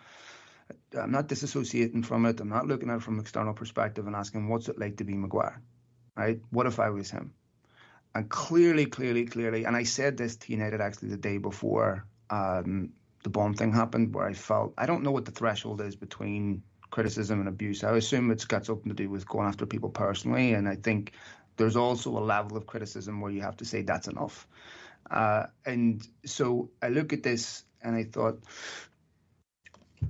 [0.97, 2.39] I'm not disassociating from it.
[2.39, 5.13] I'm not looking at it from external perspective and asking what's it like to be
[5.13, 5.61] Maguire,
[6.15, 6.39] right?
[6.49, 7.33] What if I was him?
[8.15, 12.93] And clearly, clearly, clearly, and I said this to United actually the day before um,
[13.23, 16.63] the bomb thing happened, where I felt I don't know what the threshold is between
[16.91, 17.83] criticism and abuse.
[17.83, 21.11] I assume it's got something to do with going after people personally, and I think
[21.57, 24.47] there's also a level of criticism where you have to say that's enough.
[25.09, 28.39] Uh, and so I look at this and I thought,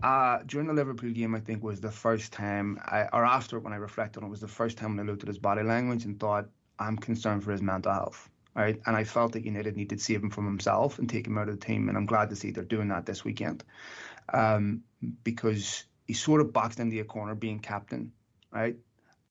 [0.03, 3.73] uh, during the Liverpool game, I think was the first time, I, or after when
[3.73, 6.05] I reflected on it, was the first time when I looked at his body language
[6.05, 6.47] and thought,
[6.79, 8.29] I'm concerned for his mental health.
[8.55, 8.81] Right.
[8.85, 11.49] And I felt that United needed to save him from himself and take him out
[11.49, 11.89] of the team.
[11.89, 13.65] And I'm glad to see they're doing that this weekend
[14.31, 14.83] um,
[15.25, 18.13] because he sort of boxed into a corner being captain.
[18.53, 18.77] Right.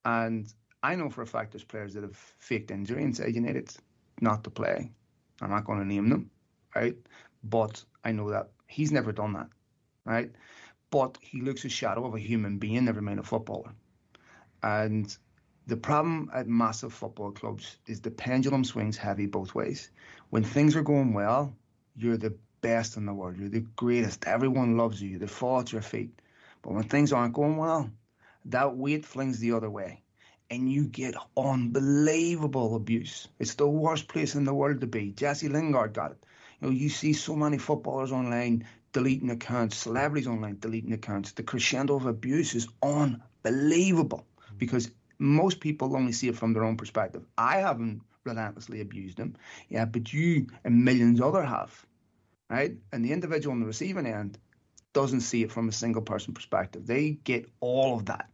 [0.04, 3.74] And I know for a fact there's players that have faked injury and said United
[4.20, 4.92] not to play.
[5.40, 6.30] I'm not going to name them,
[6.74, 6.96] right?
[7.42, 9.48] But I know that he's never done that,
[10.04, 10.30] right?
[10.90, 13.72] But he looks a shadow of a human being, never mind a footballer.
[14.62, 15.16] And
[15.66, 19.90] the problem at massive football clubs is the pendulum swings heavy both ways.
[20.30, 21.54] When things are going well,
[21.96, 23.36] you're the best in the world.
[23.36, 24.24] You're the greatest.
[24.26, 25.18] Everyone loves you.
[25.18, 26.20] They fall at your feet.
[26.62, 27.90] But when things aren't going well,
[28.46, 30.03] that weight flings the other way
[30.54, 33.28] and you get unbelievable abuse.
[33.38, 35.10] It's the worst place in the world to be.
[35.10, 36.24] Jesse Lingard got it.
[36.60, 41.32] You know, you see so many footballers online deleting accounts, celebrities online deleting accounts.
[41.32, 44.24] The crescendo of abuse is unbelievable
[44.56, 47.24] because most people only see it from their own perspective.
[47.36, 49.34] I haven't relentlessly abused them,
[49.68, 51.84] yeah, but you and millions other have,
[52.48, 52.76] right?
[52.92, 54.38] And the individual on the receiving end
[54.92, 56.86] doesn't see it from a single person perspective.
[56.86, 58.30] They get all of that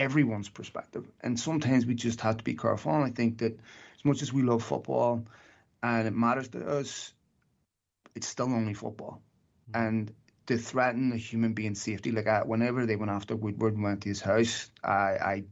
[0.00, 1.06] everyone's perspective.
[1.20, 2.92] And sometimes we just have to be careful.
[2.94, 5.26] And I think that as much as we love football
[5.82, 7.12] and it matters to us,
[8.14, 9.20] it's still only football.
[9.70, 9.86] Mm-hmm.
[9.86, 10.14] And
[10.46, 14.00] to threaten a human being's safety, like I, whenever they went after Woodward and went
[14.02, 14.90] to his house, I,
[15.34, 15.44] I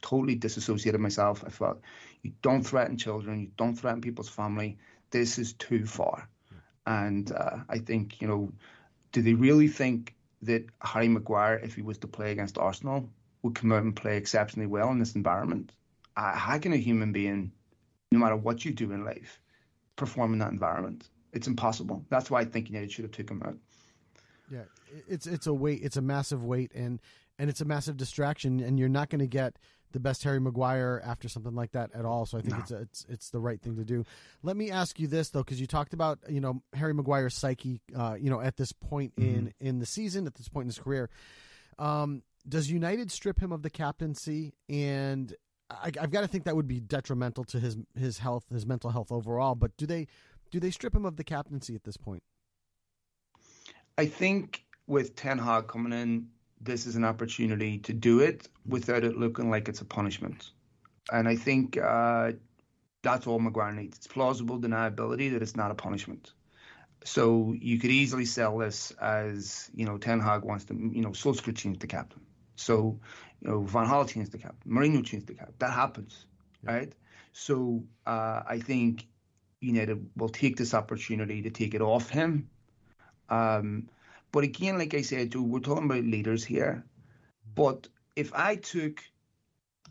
[0.00, 1.42] totally disassociated myself.
[1.44, 1.80] I thought,
[2.22, 4.78] you don't threaten children, you don't threaten people's family.
[5.10, 6.28] This is too far.
[6.86, 8.52] And uh, I think, you know,
[9.12, 13.10] do they really think that Harry Maguire, if he was to play against Arsenal,
[13.42, 15.72] would come out and play exceptionally well in this environment?
[16.16, 17.52] Uh, how can a human being,
[18.10, 19.40] no matter what you do in life,
[19.96, 21.08] perform in that environment?
[21.32, 22.04] It's impossible.
[22.08, 23.56] That's why I think United should have took him out.
[24.50, 24.64] Yeah,
[25.06, 25.80] it's it's a weight.
[25.82, 27.00] It's a massive weight, and
[27.38, 28.60] and it's a massive distraction.
[28.60, 29.58] And you're not going to get
[29.92, 32.26] the best Harry Maguire after something like that at all.
[32.26, 32.60] So I think no.
[32.60, 34.04] it's a, it's it's the right thing to do.
[34.42, 37.80] Let me ask you this though, because you talked about you know Harry Maguire's psyche,
[37.94, 39.34] uh, you know, at this point mm-hmm.
[39.34, 41.10] in in the season, at this point in his career.
[41.78, 44.54] Um, does United strip him of the captaincy?
[44.68, 45.34] And
[45.70, 48.90] I, have got to think that would be detrimental to his his health, his mental
[48.90, 49.54] health overall.
[49.54, 50.06] But do they
[50.50, 52.22] do they strip him of the captaincy at this point?
[53.96, 56.28] I think with Ten Hag coming in,
[56.60, 60.50] this is an opportunity to do it without it looking like it's a punishment.
[61.12, 62.32] And I think uh,
[63.02, 63.98] that's all Maguire needs.
[63.98, 66.32] It's plausible deniability that it's not a punishment.
[67.04, 71.10] So you could easily sell this as, you know, Ten Hag wants to, you know,
[71.10, 72.20] Solskjaer changed the captain.
[72.58, 72.98] So,
[73.40, 75.52] you know, Van Gaal changed the cap, Mourinho changed the cap.
[75.58, 76.26] That happens,
[76.64, 76.72] yeah.
[76.72, 76.92] right?
[77.32, 79.06] So uh, I think
[79.60, 82.50] United will take this opportunity to take it off him.
[83.28, 83.88] Um,
[84.32, 86.84] but again, like I said, Joe, we're talking about leaders here.
[87.54, 89.02] But if I took,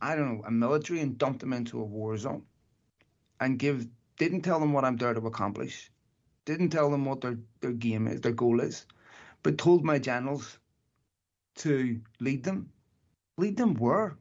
[0.01, 2.43] I don't know, a military and dumped them into a war zone
[3.39, 3.88] and give
[4.18, 5.89] didn't tell them what I'm there to accomplish,
[6.45, 8.86] didn't tell them what their, their game is, their goal is,
[9.43, 10.57] but told my generals
[11.58, 12.70] to lead them.
[13.38, 14.18] Lead them where?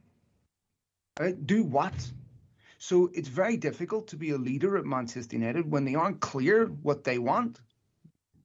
[1.19, 1.33] Right?
[1.33, 1.93] Uh, do what?
[2.77, 6.67] So it's very difficult to be a leader at Manchester United when they aren't clear
[6.67, 7.59] what they want.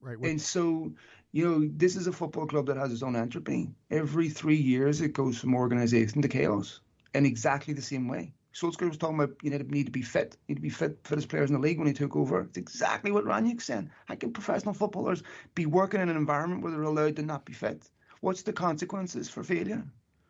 [0.00, 0.18] Right.
[0.18, 0.92] And so,
[1.32, 3.70] you know, this is a football club that has its own entropy.
[3.90, 6.80] Every three years, it goes from organisation to chaos
[7.14, 8.32] in exactly the same way.
[8.54, 11.16] Solskjaer was talking about you know, need to be fit, need to be fit for
[11.16, 12.42] his players in the league when he took over.
[12.42, 13.90] It's exactly what Rangnick's saying.
[14.06, 15.22] How can professional footballers
[15.54, 17.88] be working in an environment where they're allowed to not be fit?
[18.22, 19.82] What's the consequences for failure?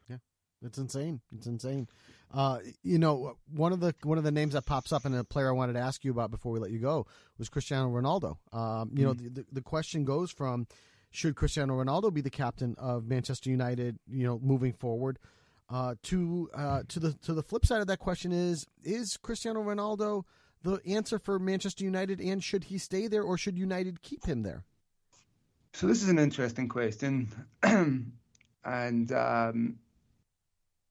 [0.09, 0.16] Yeah,
[0.62, 1.20] it's insane.
[1.36, 1.88] It's insane.
[2.32, 5.22] Uh, you know, one of the one of the names that pops up, and a
[5.22, 7.07] player I wanted to ask you about before we let you go
[7.38, 8.38] was Cristiano Ronaldo.
[8.51, 10.66] Um, you mm know, the, the question goes from
[11.11, 13.99] should Cristiano Ronaldo be the captain of Manchester United?
[14.11, 15.18] You know, moving forward.
[15.68, 19.62] Uh, to uh, to the to the flip side of that question is is Cristiano
[19.62, 20.24] Ronaldo
[20.62, 24.43] the answer for Manchester United, and should he stay there, or should United keep him
[24.43, 24.64] there?
[25.75, 27.29] So this is an interesting question,
[27.62, 29.79] and um,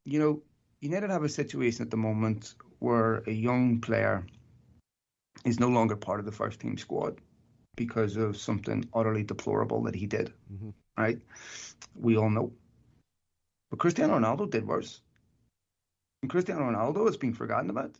[0.05, 0.41] you know
[0.81, 4.25] United have a situation at the moment where a young player
[5.45, 7.19] is no longer part of the first team squad
[7.75, 10.33] because of something utterly deplorable that he did.
[10.51, 10.69] Mm-hmm.
[10.97, 11.19] Right?
[11.95, 12.51] We all know.
[13.69, 15.01] But Cristiano Ronaldo did worse.
[16.21, 17.95] And Cristiano Ronaldo has been forgotten about.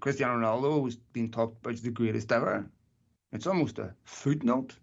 [0.00, 2.66] Cristiano Ronaldo was being talked about as the greatest ever,
[3.32, 4.76] it's almost a footnote.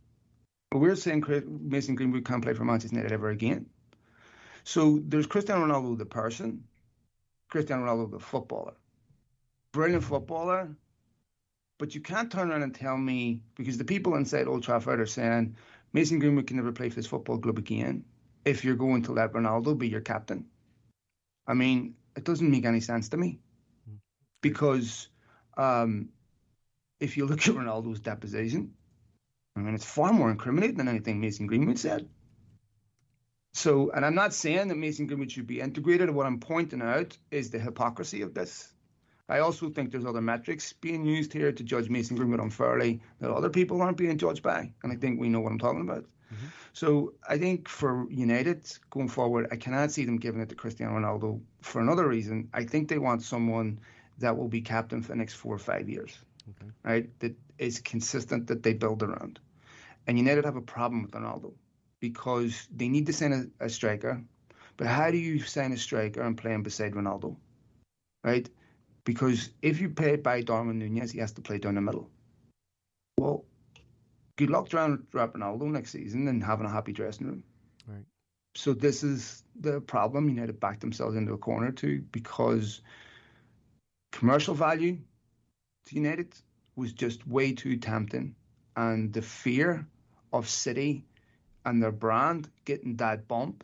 [0.71, 1.23] But we're saying
[1.61, 3.67] Mason Greenwood can't play for Manchester United ever again.
[4.63, 6.63] So there's Cristiano Ronaldo, the person,
[7.49, 8.73] Cristiano Ronaldo, the footballer.
[9.73, 10.75] Brilliant footballer,
[11.81, 15.05] but you can't turn around and tell me because the people inside Old Trafford are
[15.05, 15.55] saying
[15.93, 18.05] Mason Greenwood can never play for this football club again
[18.45, 20.45] if you're going to let Ronaldo be your captain.
[21.47, 23.39] I mean, it doesn't make any sense to me
[24.41, 25.09] because
[25.57, 26.09] um,
[26.99, 28.73] if you look at Ronaldo's deposition,
[29.55, 32.07] I mean, it's far more incriminating than anything Mason Greenwood said.
[33.53, 36.09] So, and I'm not saying that Mason Greenwood should be integrated.
[36.09, 38.73] What I'm pointing out is the hypocrisy of this.
[39.27, 43.31] I also think there's other metrics being used here to judge Mason Greenwood unfairly that
[43.31, 44.73] other people aren't being judged by.
[44.83, 46.05] And I think we know what I'm talking about.
[46.33, 46.47] Mm-hmm.
[46.73, 50.97] So I think for United going forward, I cannot see them giving it to Cristiano
[50.97, 52.49] Ronaldo for another reason.
[52.53, 53.79] I think they want someone
[54.19, 56.17] that will be captain for the next four or five years,
[56.49, 56.71] okay.
[56.83, 57.19] right?
[57.19, 59.39] That is consistent that they build around.
[60.07, 61.53] And United have a problem with Ronaldo
[61.99, 64.21] because they need to sign a, a striker.
[64.77, 67.35] But how do you sign a striker and play him beside Ronaldo?
[68.23, 68.49] Right?
[69.03, 72.09] Because if you play by Darwin Nunez, he has to play down the middle.
[73.19, 73.45] Well,
[74.37, 77.43] good luck trying to drop Ronaldo next season and having a happy dressing room.
[77.87, 78.05] Right.
[78.55, 82.81] So this is the problem United backed themselves into a corner too because
[84.11, 84.97] commercial value
[85.89, 86.33] United
[86.75, 88.35] was just way too tempting.
[88.75, 89.85] And the fear
[90.31, 91.03] of City
[91.65, 93.63] and their brand getting that bump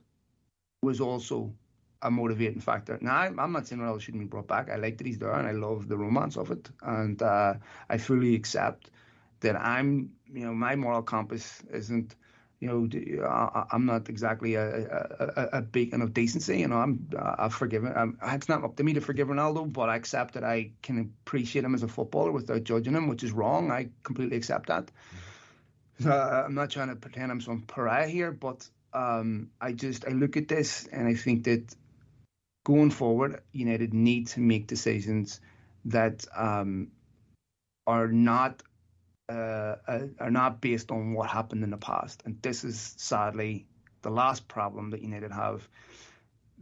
[0.82, 1.54] was also
[2.02, 2.98] a motivating factor.
[3.02, 4.70] Now, I'm not saying Ronaldo shouldn't be brought back.
[4.70, 7.56] I like that he's there, and I love the romance of it, and uh,
[7.90, 8.92] I fully accept
[9.40, 12.16] that I'm, you know, my moral compass isn't
[12.60, 14.88] you know, I, am not exactly a,
[15.20, 16.60] a, a, beacon of decency.
[16.60, 17.94] You know, I'm I've forgiven.
[17.96, 21.14] I'm, it's not up to me to forgive Ronaldo, but I accept that I can
[21.26, 23.72] appreciate him as a footballer without judging him, which is wrong.
[23.72, 24.90] I completely accept that.
[26.00, 30.12] So, I'm not trying to pretend I'm some pariah here, but um, I just I
[30.12, 31.76] look at this and I think that
[32.64, 35.40] going forward, United need to make decisions
[35.86, 36.92] that um,
[37.86, 38.62] are not
[39.30, 42.24] uh, uh, are not based on what happened in the past.
[42.26, 43.66] And this is sadly
[44.02, 45.68] the last problem that United have.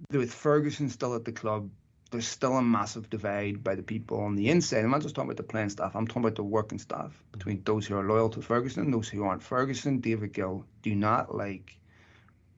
[0.09, 1.69] With Ferguson still at the club,
[2.11, 4.83] there's still a massive divide by the people on the inside.
[4.83, 7.61] I'm not just talking about the playing staff, I'm talking about the working staff between
[7.65, 9.43] those who are loyal to Ferguson and those who aren't.
[9.43, 11.77] Ferguson, David Gill do not like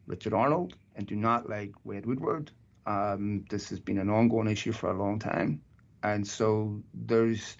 [0.05, 2.51] Richard Arnold and do not like Wade Woodward.
[2.85, 5.61] Um, this has been an ongoing issue for a long time.
[6.03, 7.57] And so there's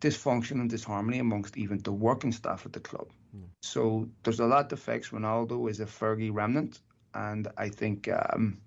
[0.00, 3.08] dysfunction and disharmony amongst even the working staff at the club.
[3.62, 5.10] So there's a lot to fix.
[5.10, 6.80] Ronaldo is a Fergie remnant.
[7.14, 8.60] And I think um,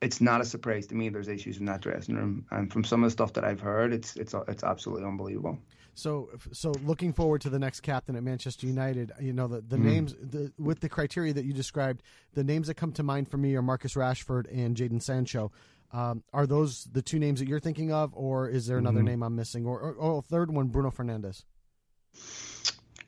[0.00, 2.46] it's not a surprise to me there's issues in that dressing room.
[2.50, 5.58] And from some of the stuff that I've heard, it's it's it's absolutely unbelievable.
[5.94, 9.10] So, so looking forward to the next captain at Manchester United.
[9.20, 9.84] You know the the Mm.
[9.84, 12.02] names the, with the criteria that you described.
[12.34, 15.50] The names that come to mind for me are Marcus Rashford and Jadon Sancho.
[15.92, 19.04] Um, are those the two names that you're thinking of, or is there another Mhm.
[19.06, 21.44] name I'm missing, or, or, or a third one, Bruno Fernandes?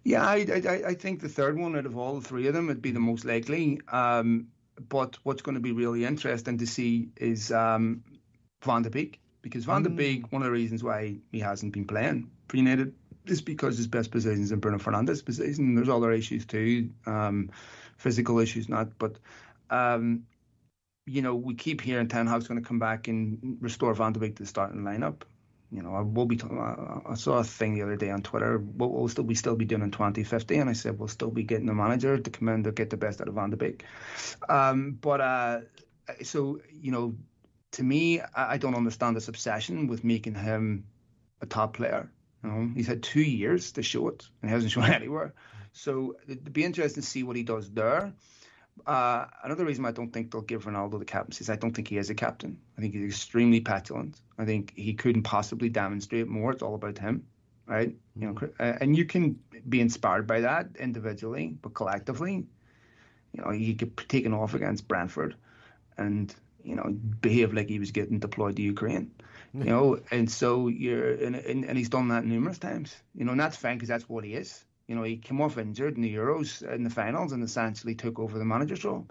[0.02, 2.80] Yeah, I, I, I think the third one out of all three of them would
[2.80, 3.80] be the most likely.
[3.92, 4.48] Um,
[4.88, 8.02] but what's going to be really interesting to see is um,
[8.64, 9.20] Van de Beek.
[9.42, 12.94] Because Van de Beek, one of the reasons why he hasn't been playing for United
[13.26, 15.74] is because his best position is in Bruno Fernandes' position.
[15.74, 17.50] There's other issues too, um,
[17.98, 18.98] physical issues not.
[18.98, 19.16] But,
[19.70, 20.26] um,
[21.06, 24.20] you know, we keep hearing Ten Hag's going to come back and restore Van de
[24.20, 25.22] Beek to the starting lineup
[25.72, 26.38] you know, I will be.
[26.42, 28.58] I saw a thing the other day on Twitter.
[28.58, 30.56] What will still we still be doing in 2050?
[30.56, 32.96] And I said we'll still be getting the manager to come in to get the
[32.96, 33.84] best out of Van de Beek.
[34.48, 35.60] Um, but uh,
[36.22, 37.14] so you know,
[37.72, 40.86] to me, I, I don't understand this obsession with making him
[41.40, 42.10] a top player.
[42.42, 45.34] You know, he's had two years to show it, and he hasn't shown anywhere.
[45.72, 48.12] So it'd be interesting to see what he does there.
[48.86, 51.88] Uh, another reason I don't think they'll give Ronaldo the captaincy is I don't think
[51.88, 52.58] he is a captain.
[52.76, 54.20] I think he's extremely petulant.
[54.38, 56.52] I think he couldn't possibly demonstrate more.
[56.52, 57.26] It's all about him,
[57.66, 57.94] right?
[58.16, 62.46] You know, uh, and you can be inspired by that individually, but collectively,
[63.32, 65.36] you know, he could take an off against Brentford,
[65.96, 69.12] and you know, behave like he was getting deployed to Ukraine.
[69.54, 72.94] You know, and so you're, and, and, and he's done that numerous times.
[73.14, 74.64] You know, and that's fine because that's what he is.
[74.90, 78.18] You know, he came off injured in the Euros in the finals and essentially took
[78.18, 79.06] over the manager's role.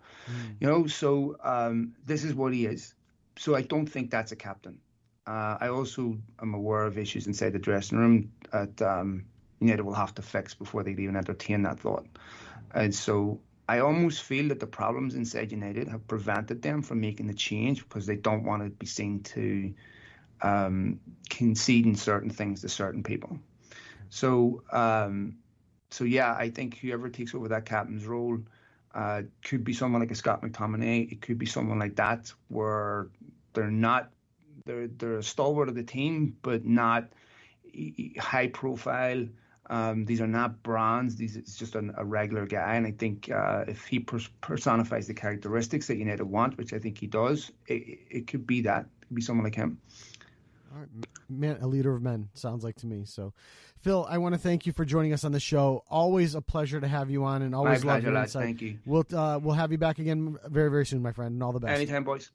[0.60, 2.94] You know, so um, this is what he is.
[3.38, 4.78] So I don't think that's a captain.
[5.26, 9.24] Uh, I also am aware of issues inside the dressing room that um,
[9.62, 12.06] United will have to fix before they even entertain that thought.
[12.74, 17.28] And so I almost feel that the problems inside United have prevented them from making
[17.28, 19.74] the change because they don't want to be seen to
[20.42, 21.00] um,
[21.30, 23.40] conceding certain things to certain people.
[24.10, 25.38] So, um,
[25.92, 28.40] so yeah, I think whoever takes over that captain's role
[28.94, 31.12] uh, could be someone like a Scott McTominay.
[31.12, 33.08] It could be someone like that where
[33.54, 34.12] they're not
[34.66, 37.10] they're they're a stalwart of the team, but not
[38.20, 39.26] high profile.
[39.70, 41.16] Um, these are not brands.
[41.16, 45.08] These it's just an, a regular guy, and I think uh, if he pers- personifies
[45.08, 48.86] the characteristics that United want, which I think he does, it, it could be that.
[49.02, 49.80] It could be someone like him.
[50.72, 50.90] All right,
[51.30, 53.04] man, a leader of men sounds like to me.
[53.06, 53.34] So,
[53.80, 55.84] Phil, I want to thank you for joining us on the show.
[55.90, 58.44] Always a pleasure to have you on, and always My love pleasure, your insight.
[58.44, 58.78] Thank you.
[58.86, 61.60] We'll uh, we'll have you back again very very soon, my friend, and all the
[61.60, 61.74] best.
[61.74, 62.32] Anytime, boys.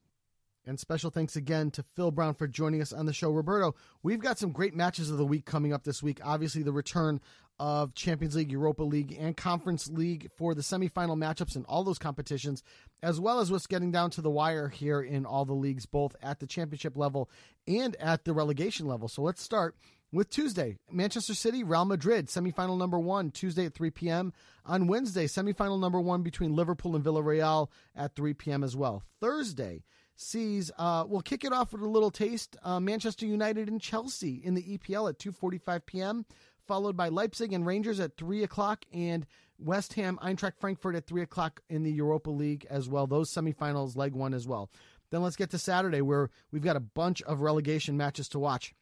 [0.66, 3.30] And special thanks again to Phil Brown for joining us on the show.
[3.30, 6.20] Roberto, we've got some great matches of the week coming up this week.
[6.24, 7.20] Obviously, the return
[7.60, 11.98] of Champions League, Europa League, and Conference League for the semifinal matchups in all those
[11.98, 12.62] competitions,
[13.02, 16.16] as well as what's getting down to the wire here in all the leagues, both
[16.22, 17.28] at the championship level
[17.68, 19.06] and at the relegation level.
[19.06, 19.76] So let's start
[20.12, 20.76] with Tuesday.
[20.90, 24.32] Manchester City, Real Madrid, semifinal number one, Tuesday at 3 p.m.
[24.64, 28.64] On Wednesday, semifinal number one between Liverpool and Villarreal at 3 p.m.
[28.64, 29.02] as well.
[29.20, 29.82] Thursday,
[30.16, 34.40] sees uh, we'll kick it off with a little taste uh, manchester united and chelsea
[34.44, 36.24] in the epl at 2.45 p.m
[36.66, 39.26] followed by leipzig and rangers at 3 o'clock and
[39.58, 43.06] west ham eintracht frankfurt at 3 o'clock in the europa league as well.
[43.06, 44.70] Those semifinals leg one as well.
[45.10, 48.74] Then let's get to saturday where we've got a bunch of relegation matches to watch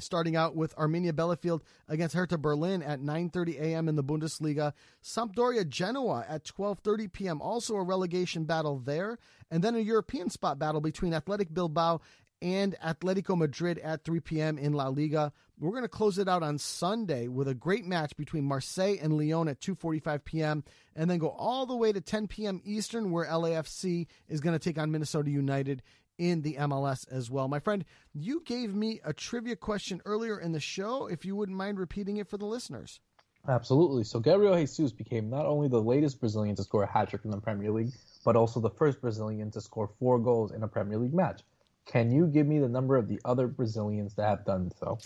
[0.00, 3.88] starting out with Arminia Bielefeld against Hertha Berlin at 9:30 a.m.
[3.88, 4.72] in the Bundesliga.
[5.02, 7.42] Sampdoria Genoa at 12:30 p.m.
[7.42, 9.18] Also a relegation battle there,
[9.50, 12.00] and then a European spot battle between Athletic Bilbao
[12.42, 14.58] and Atletico Madrid at 3 p.m.
[14.58, 15.32] in La Liga.
[15.58, 19.16] We're going to close it out on Sunday with a great match between Marseille and
[19.16, 20.64] Lyon at 2:45 p.m.
[20.96, 22.60] and then go all the way to 10 p.m.
[22.64, 25.82] Eastern where LAFC is going to take on Minnesota United
[26.20, 27.48] in the MLS as well.
[27.48, 31.56] My friend, you gave me a trivia question earlier in the show if you wouldn't
[31.56, 33.00] mind repeating it for the listeners.
[33.48, 34.04] Absolutely.
[34.04, 37.30] So Gabriel Jesus became not only the latest Brazilian to score a hat trick in
[37.30, 37.92] the Premier League,
[38.22, 41.40] but also the first Brazilian to score four goals in a Premier League match.
[41.86, 44.98] Can you give me the number of the other Brazilians that have done so?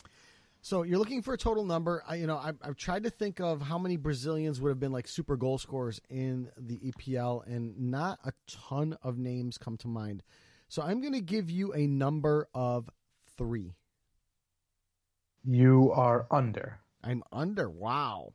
[0.62, 2.02] So you're looking for a total number.
[2.08, 4.92] I, you know, I've, I've tried to think of how many Brazilians would have been
[4.92, 9.88] like super goal scorers in the EPL, and not a ton of names come to
[9.88, 10.24] mind.
[10.74, 12.90] So I'm going to give you a number of
[13.38, 13.76] three.
[15.44, 16.80] You are under.
[17.00, 17.70] I'm under.
[17.70, 18.32] Wow.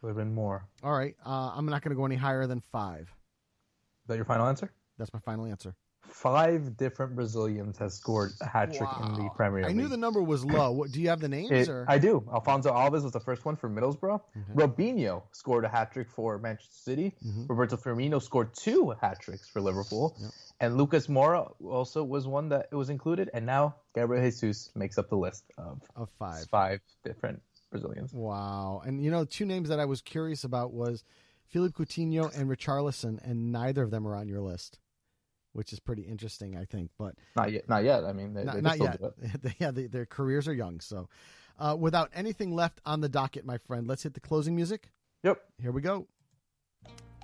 [0.00, 0.64] Would have been more.
[0.82, 1.14] All right.
[1.22, 3.02] Uh, I'm not going to go any higher than five.
[3.02, 4.72] Is that your final answer?
[4.96, 5.74] That's my final answer.
[6.02, 9.70] Five different Brazilians has scored a hat trick in the Premier League.
[9.70, 10.72] I knew the number was low.
[10.72, 11.50] What, do you have the names?
[11.50, 11.84] It- or?
[11.88, 12.24] I do.
[12.32, 14.20] Afonso Alves was the first one for Middlesbrough.
[14.54, 17.14] Robinho scored a hat trick for Manchester City.
[17.24, 17.46] Mm-hmm.
[17.46, 20.16] Roberto Firmino scored two hat tricks for Liverpool.
[20.60, 23.30] And Lucas Moura also was one that was included.
[23.32, 26.46] And now Gabriel Jesus makes up the list of, of five.
[26.50, 28.12] five different Brazilians.
[28.12, 28.82] Wow.
[28.84, 31.04] And you know, two names that I was curious about was
[31.48, 34.78] Philippe Coutinho and Richarlison, and neither of them are on your list,
[35.52, 36.90] which is pretty interesting, I think.
[36.98, 37.68] But Not yet.
[37.68, 38.04] Not yet.
[38.04, 39.00] I mean, they, not, they not yet.
[39.58, 40.80] yeah, they, their careers are young.
[40.80, 41.08] So,
[41.58, 44.90] uh, without anything left on the docket, my friend, let's hit the closing music.
[45.22, 45.40] Yep.
[45.60, 46.06] Here we go.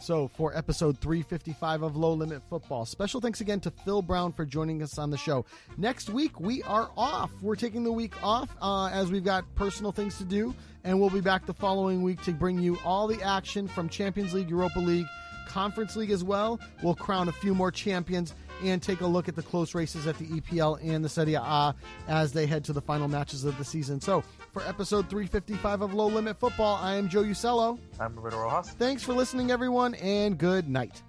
[0.00, 4.46] So, for episode 355 of Low Limit Football, special thanks again to Phil Brown for
[4.46, 5.44] joining us on the show.
[5.76, 7.32] Next week, we are off.
[7.42, 10.54] We're taking the week off uh, as we've got personal things to do,
[10.84, 14.32] and we'll be back the following week to bring you all the action from Champions
[14.34, 15.06] League, Europa League,
[15.48, 16.60] Conference League as well.
[16.82, 20.18] We'll crown a few more champions and take a look at the close races at
[20.18, 21.74] the EPL and the Serie A
[22.08, 24.00] as they head to the final matches of the season.
[24.00, 24.22] So,
[24.52, 27.78] for episode 355 of Low Limit Football, I am Joe Usello.
[28.00, 28.70] I'm Roberto Rojas.
[28.70, 31.02] Thanks for listening, everyone, and good night.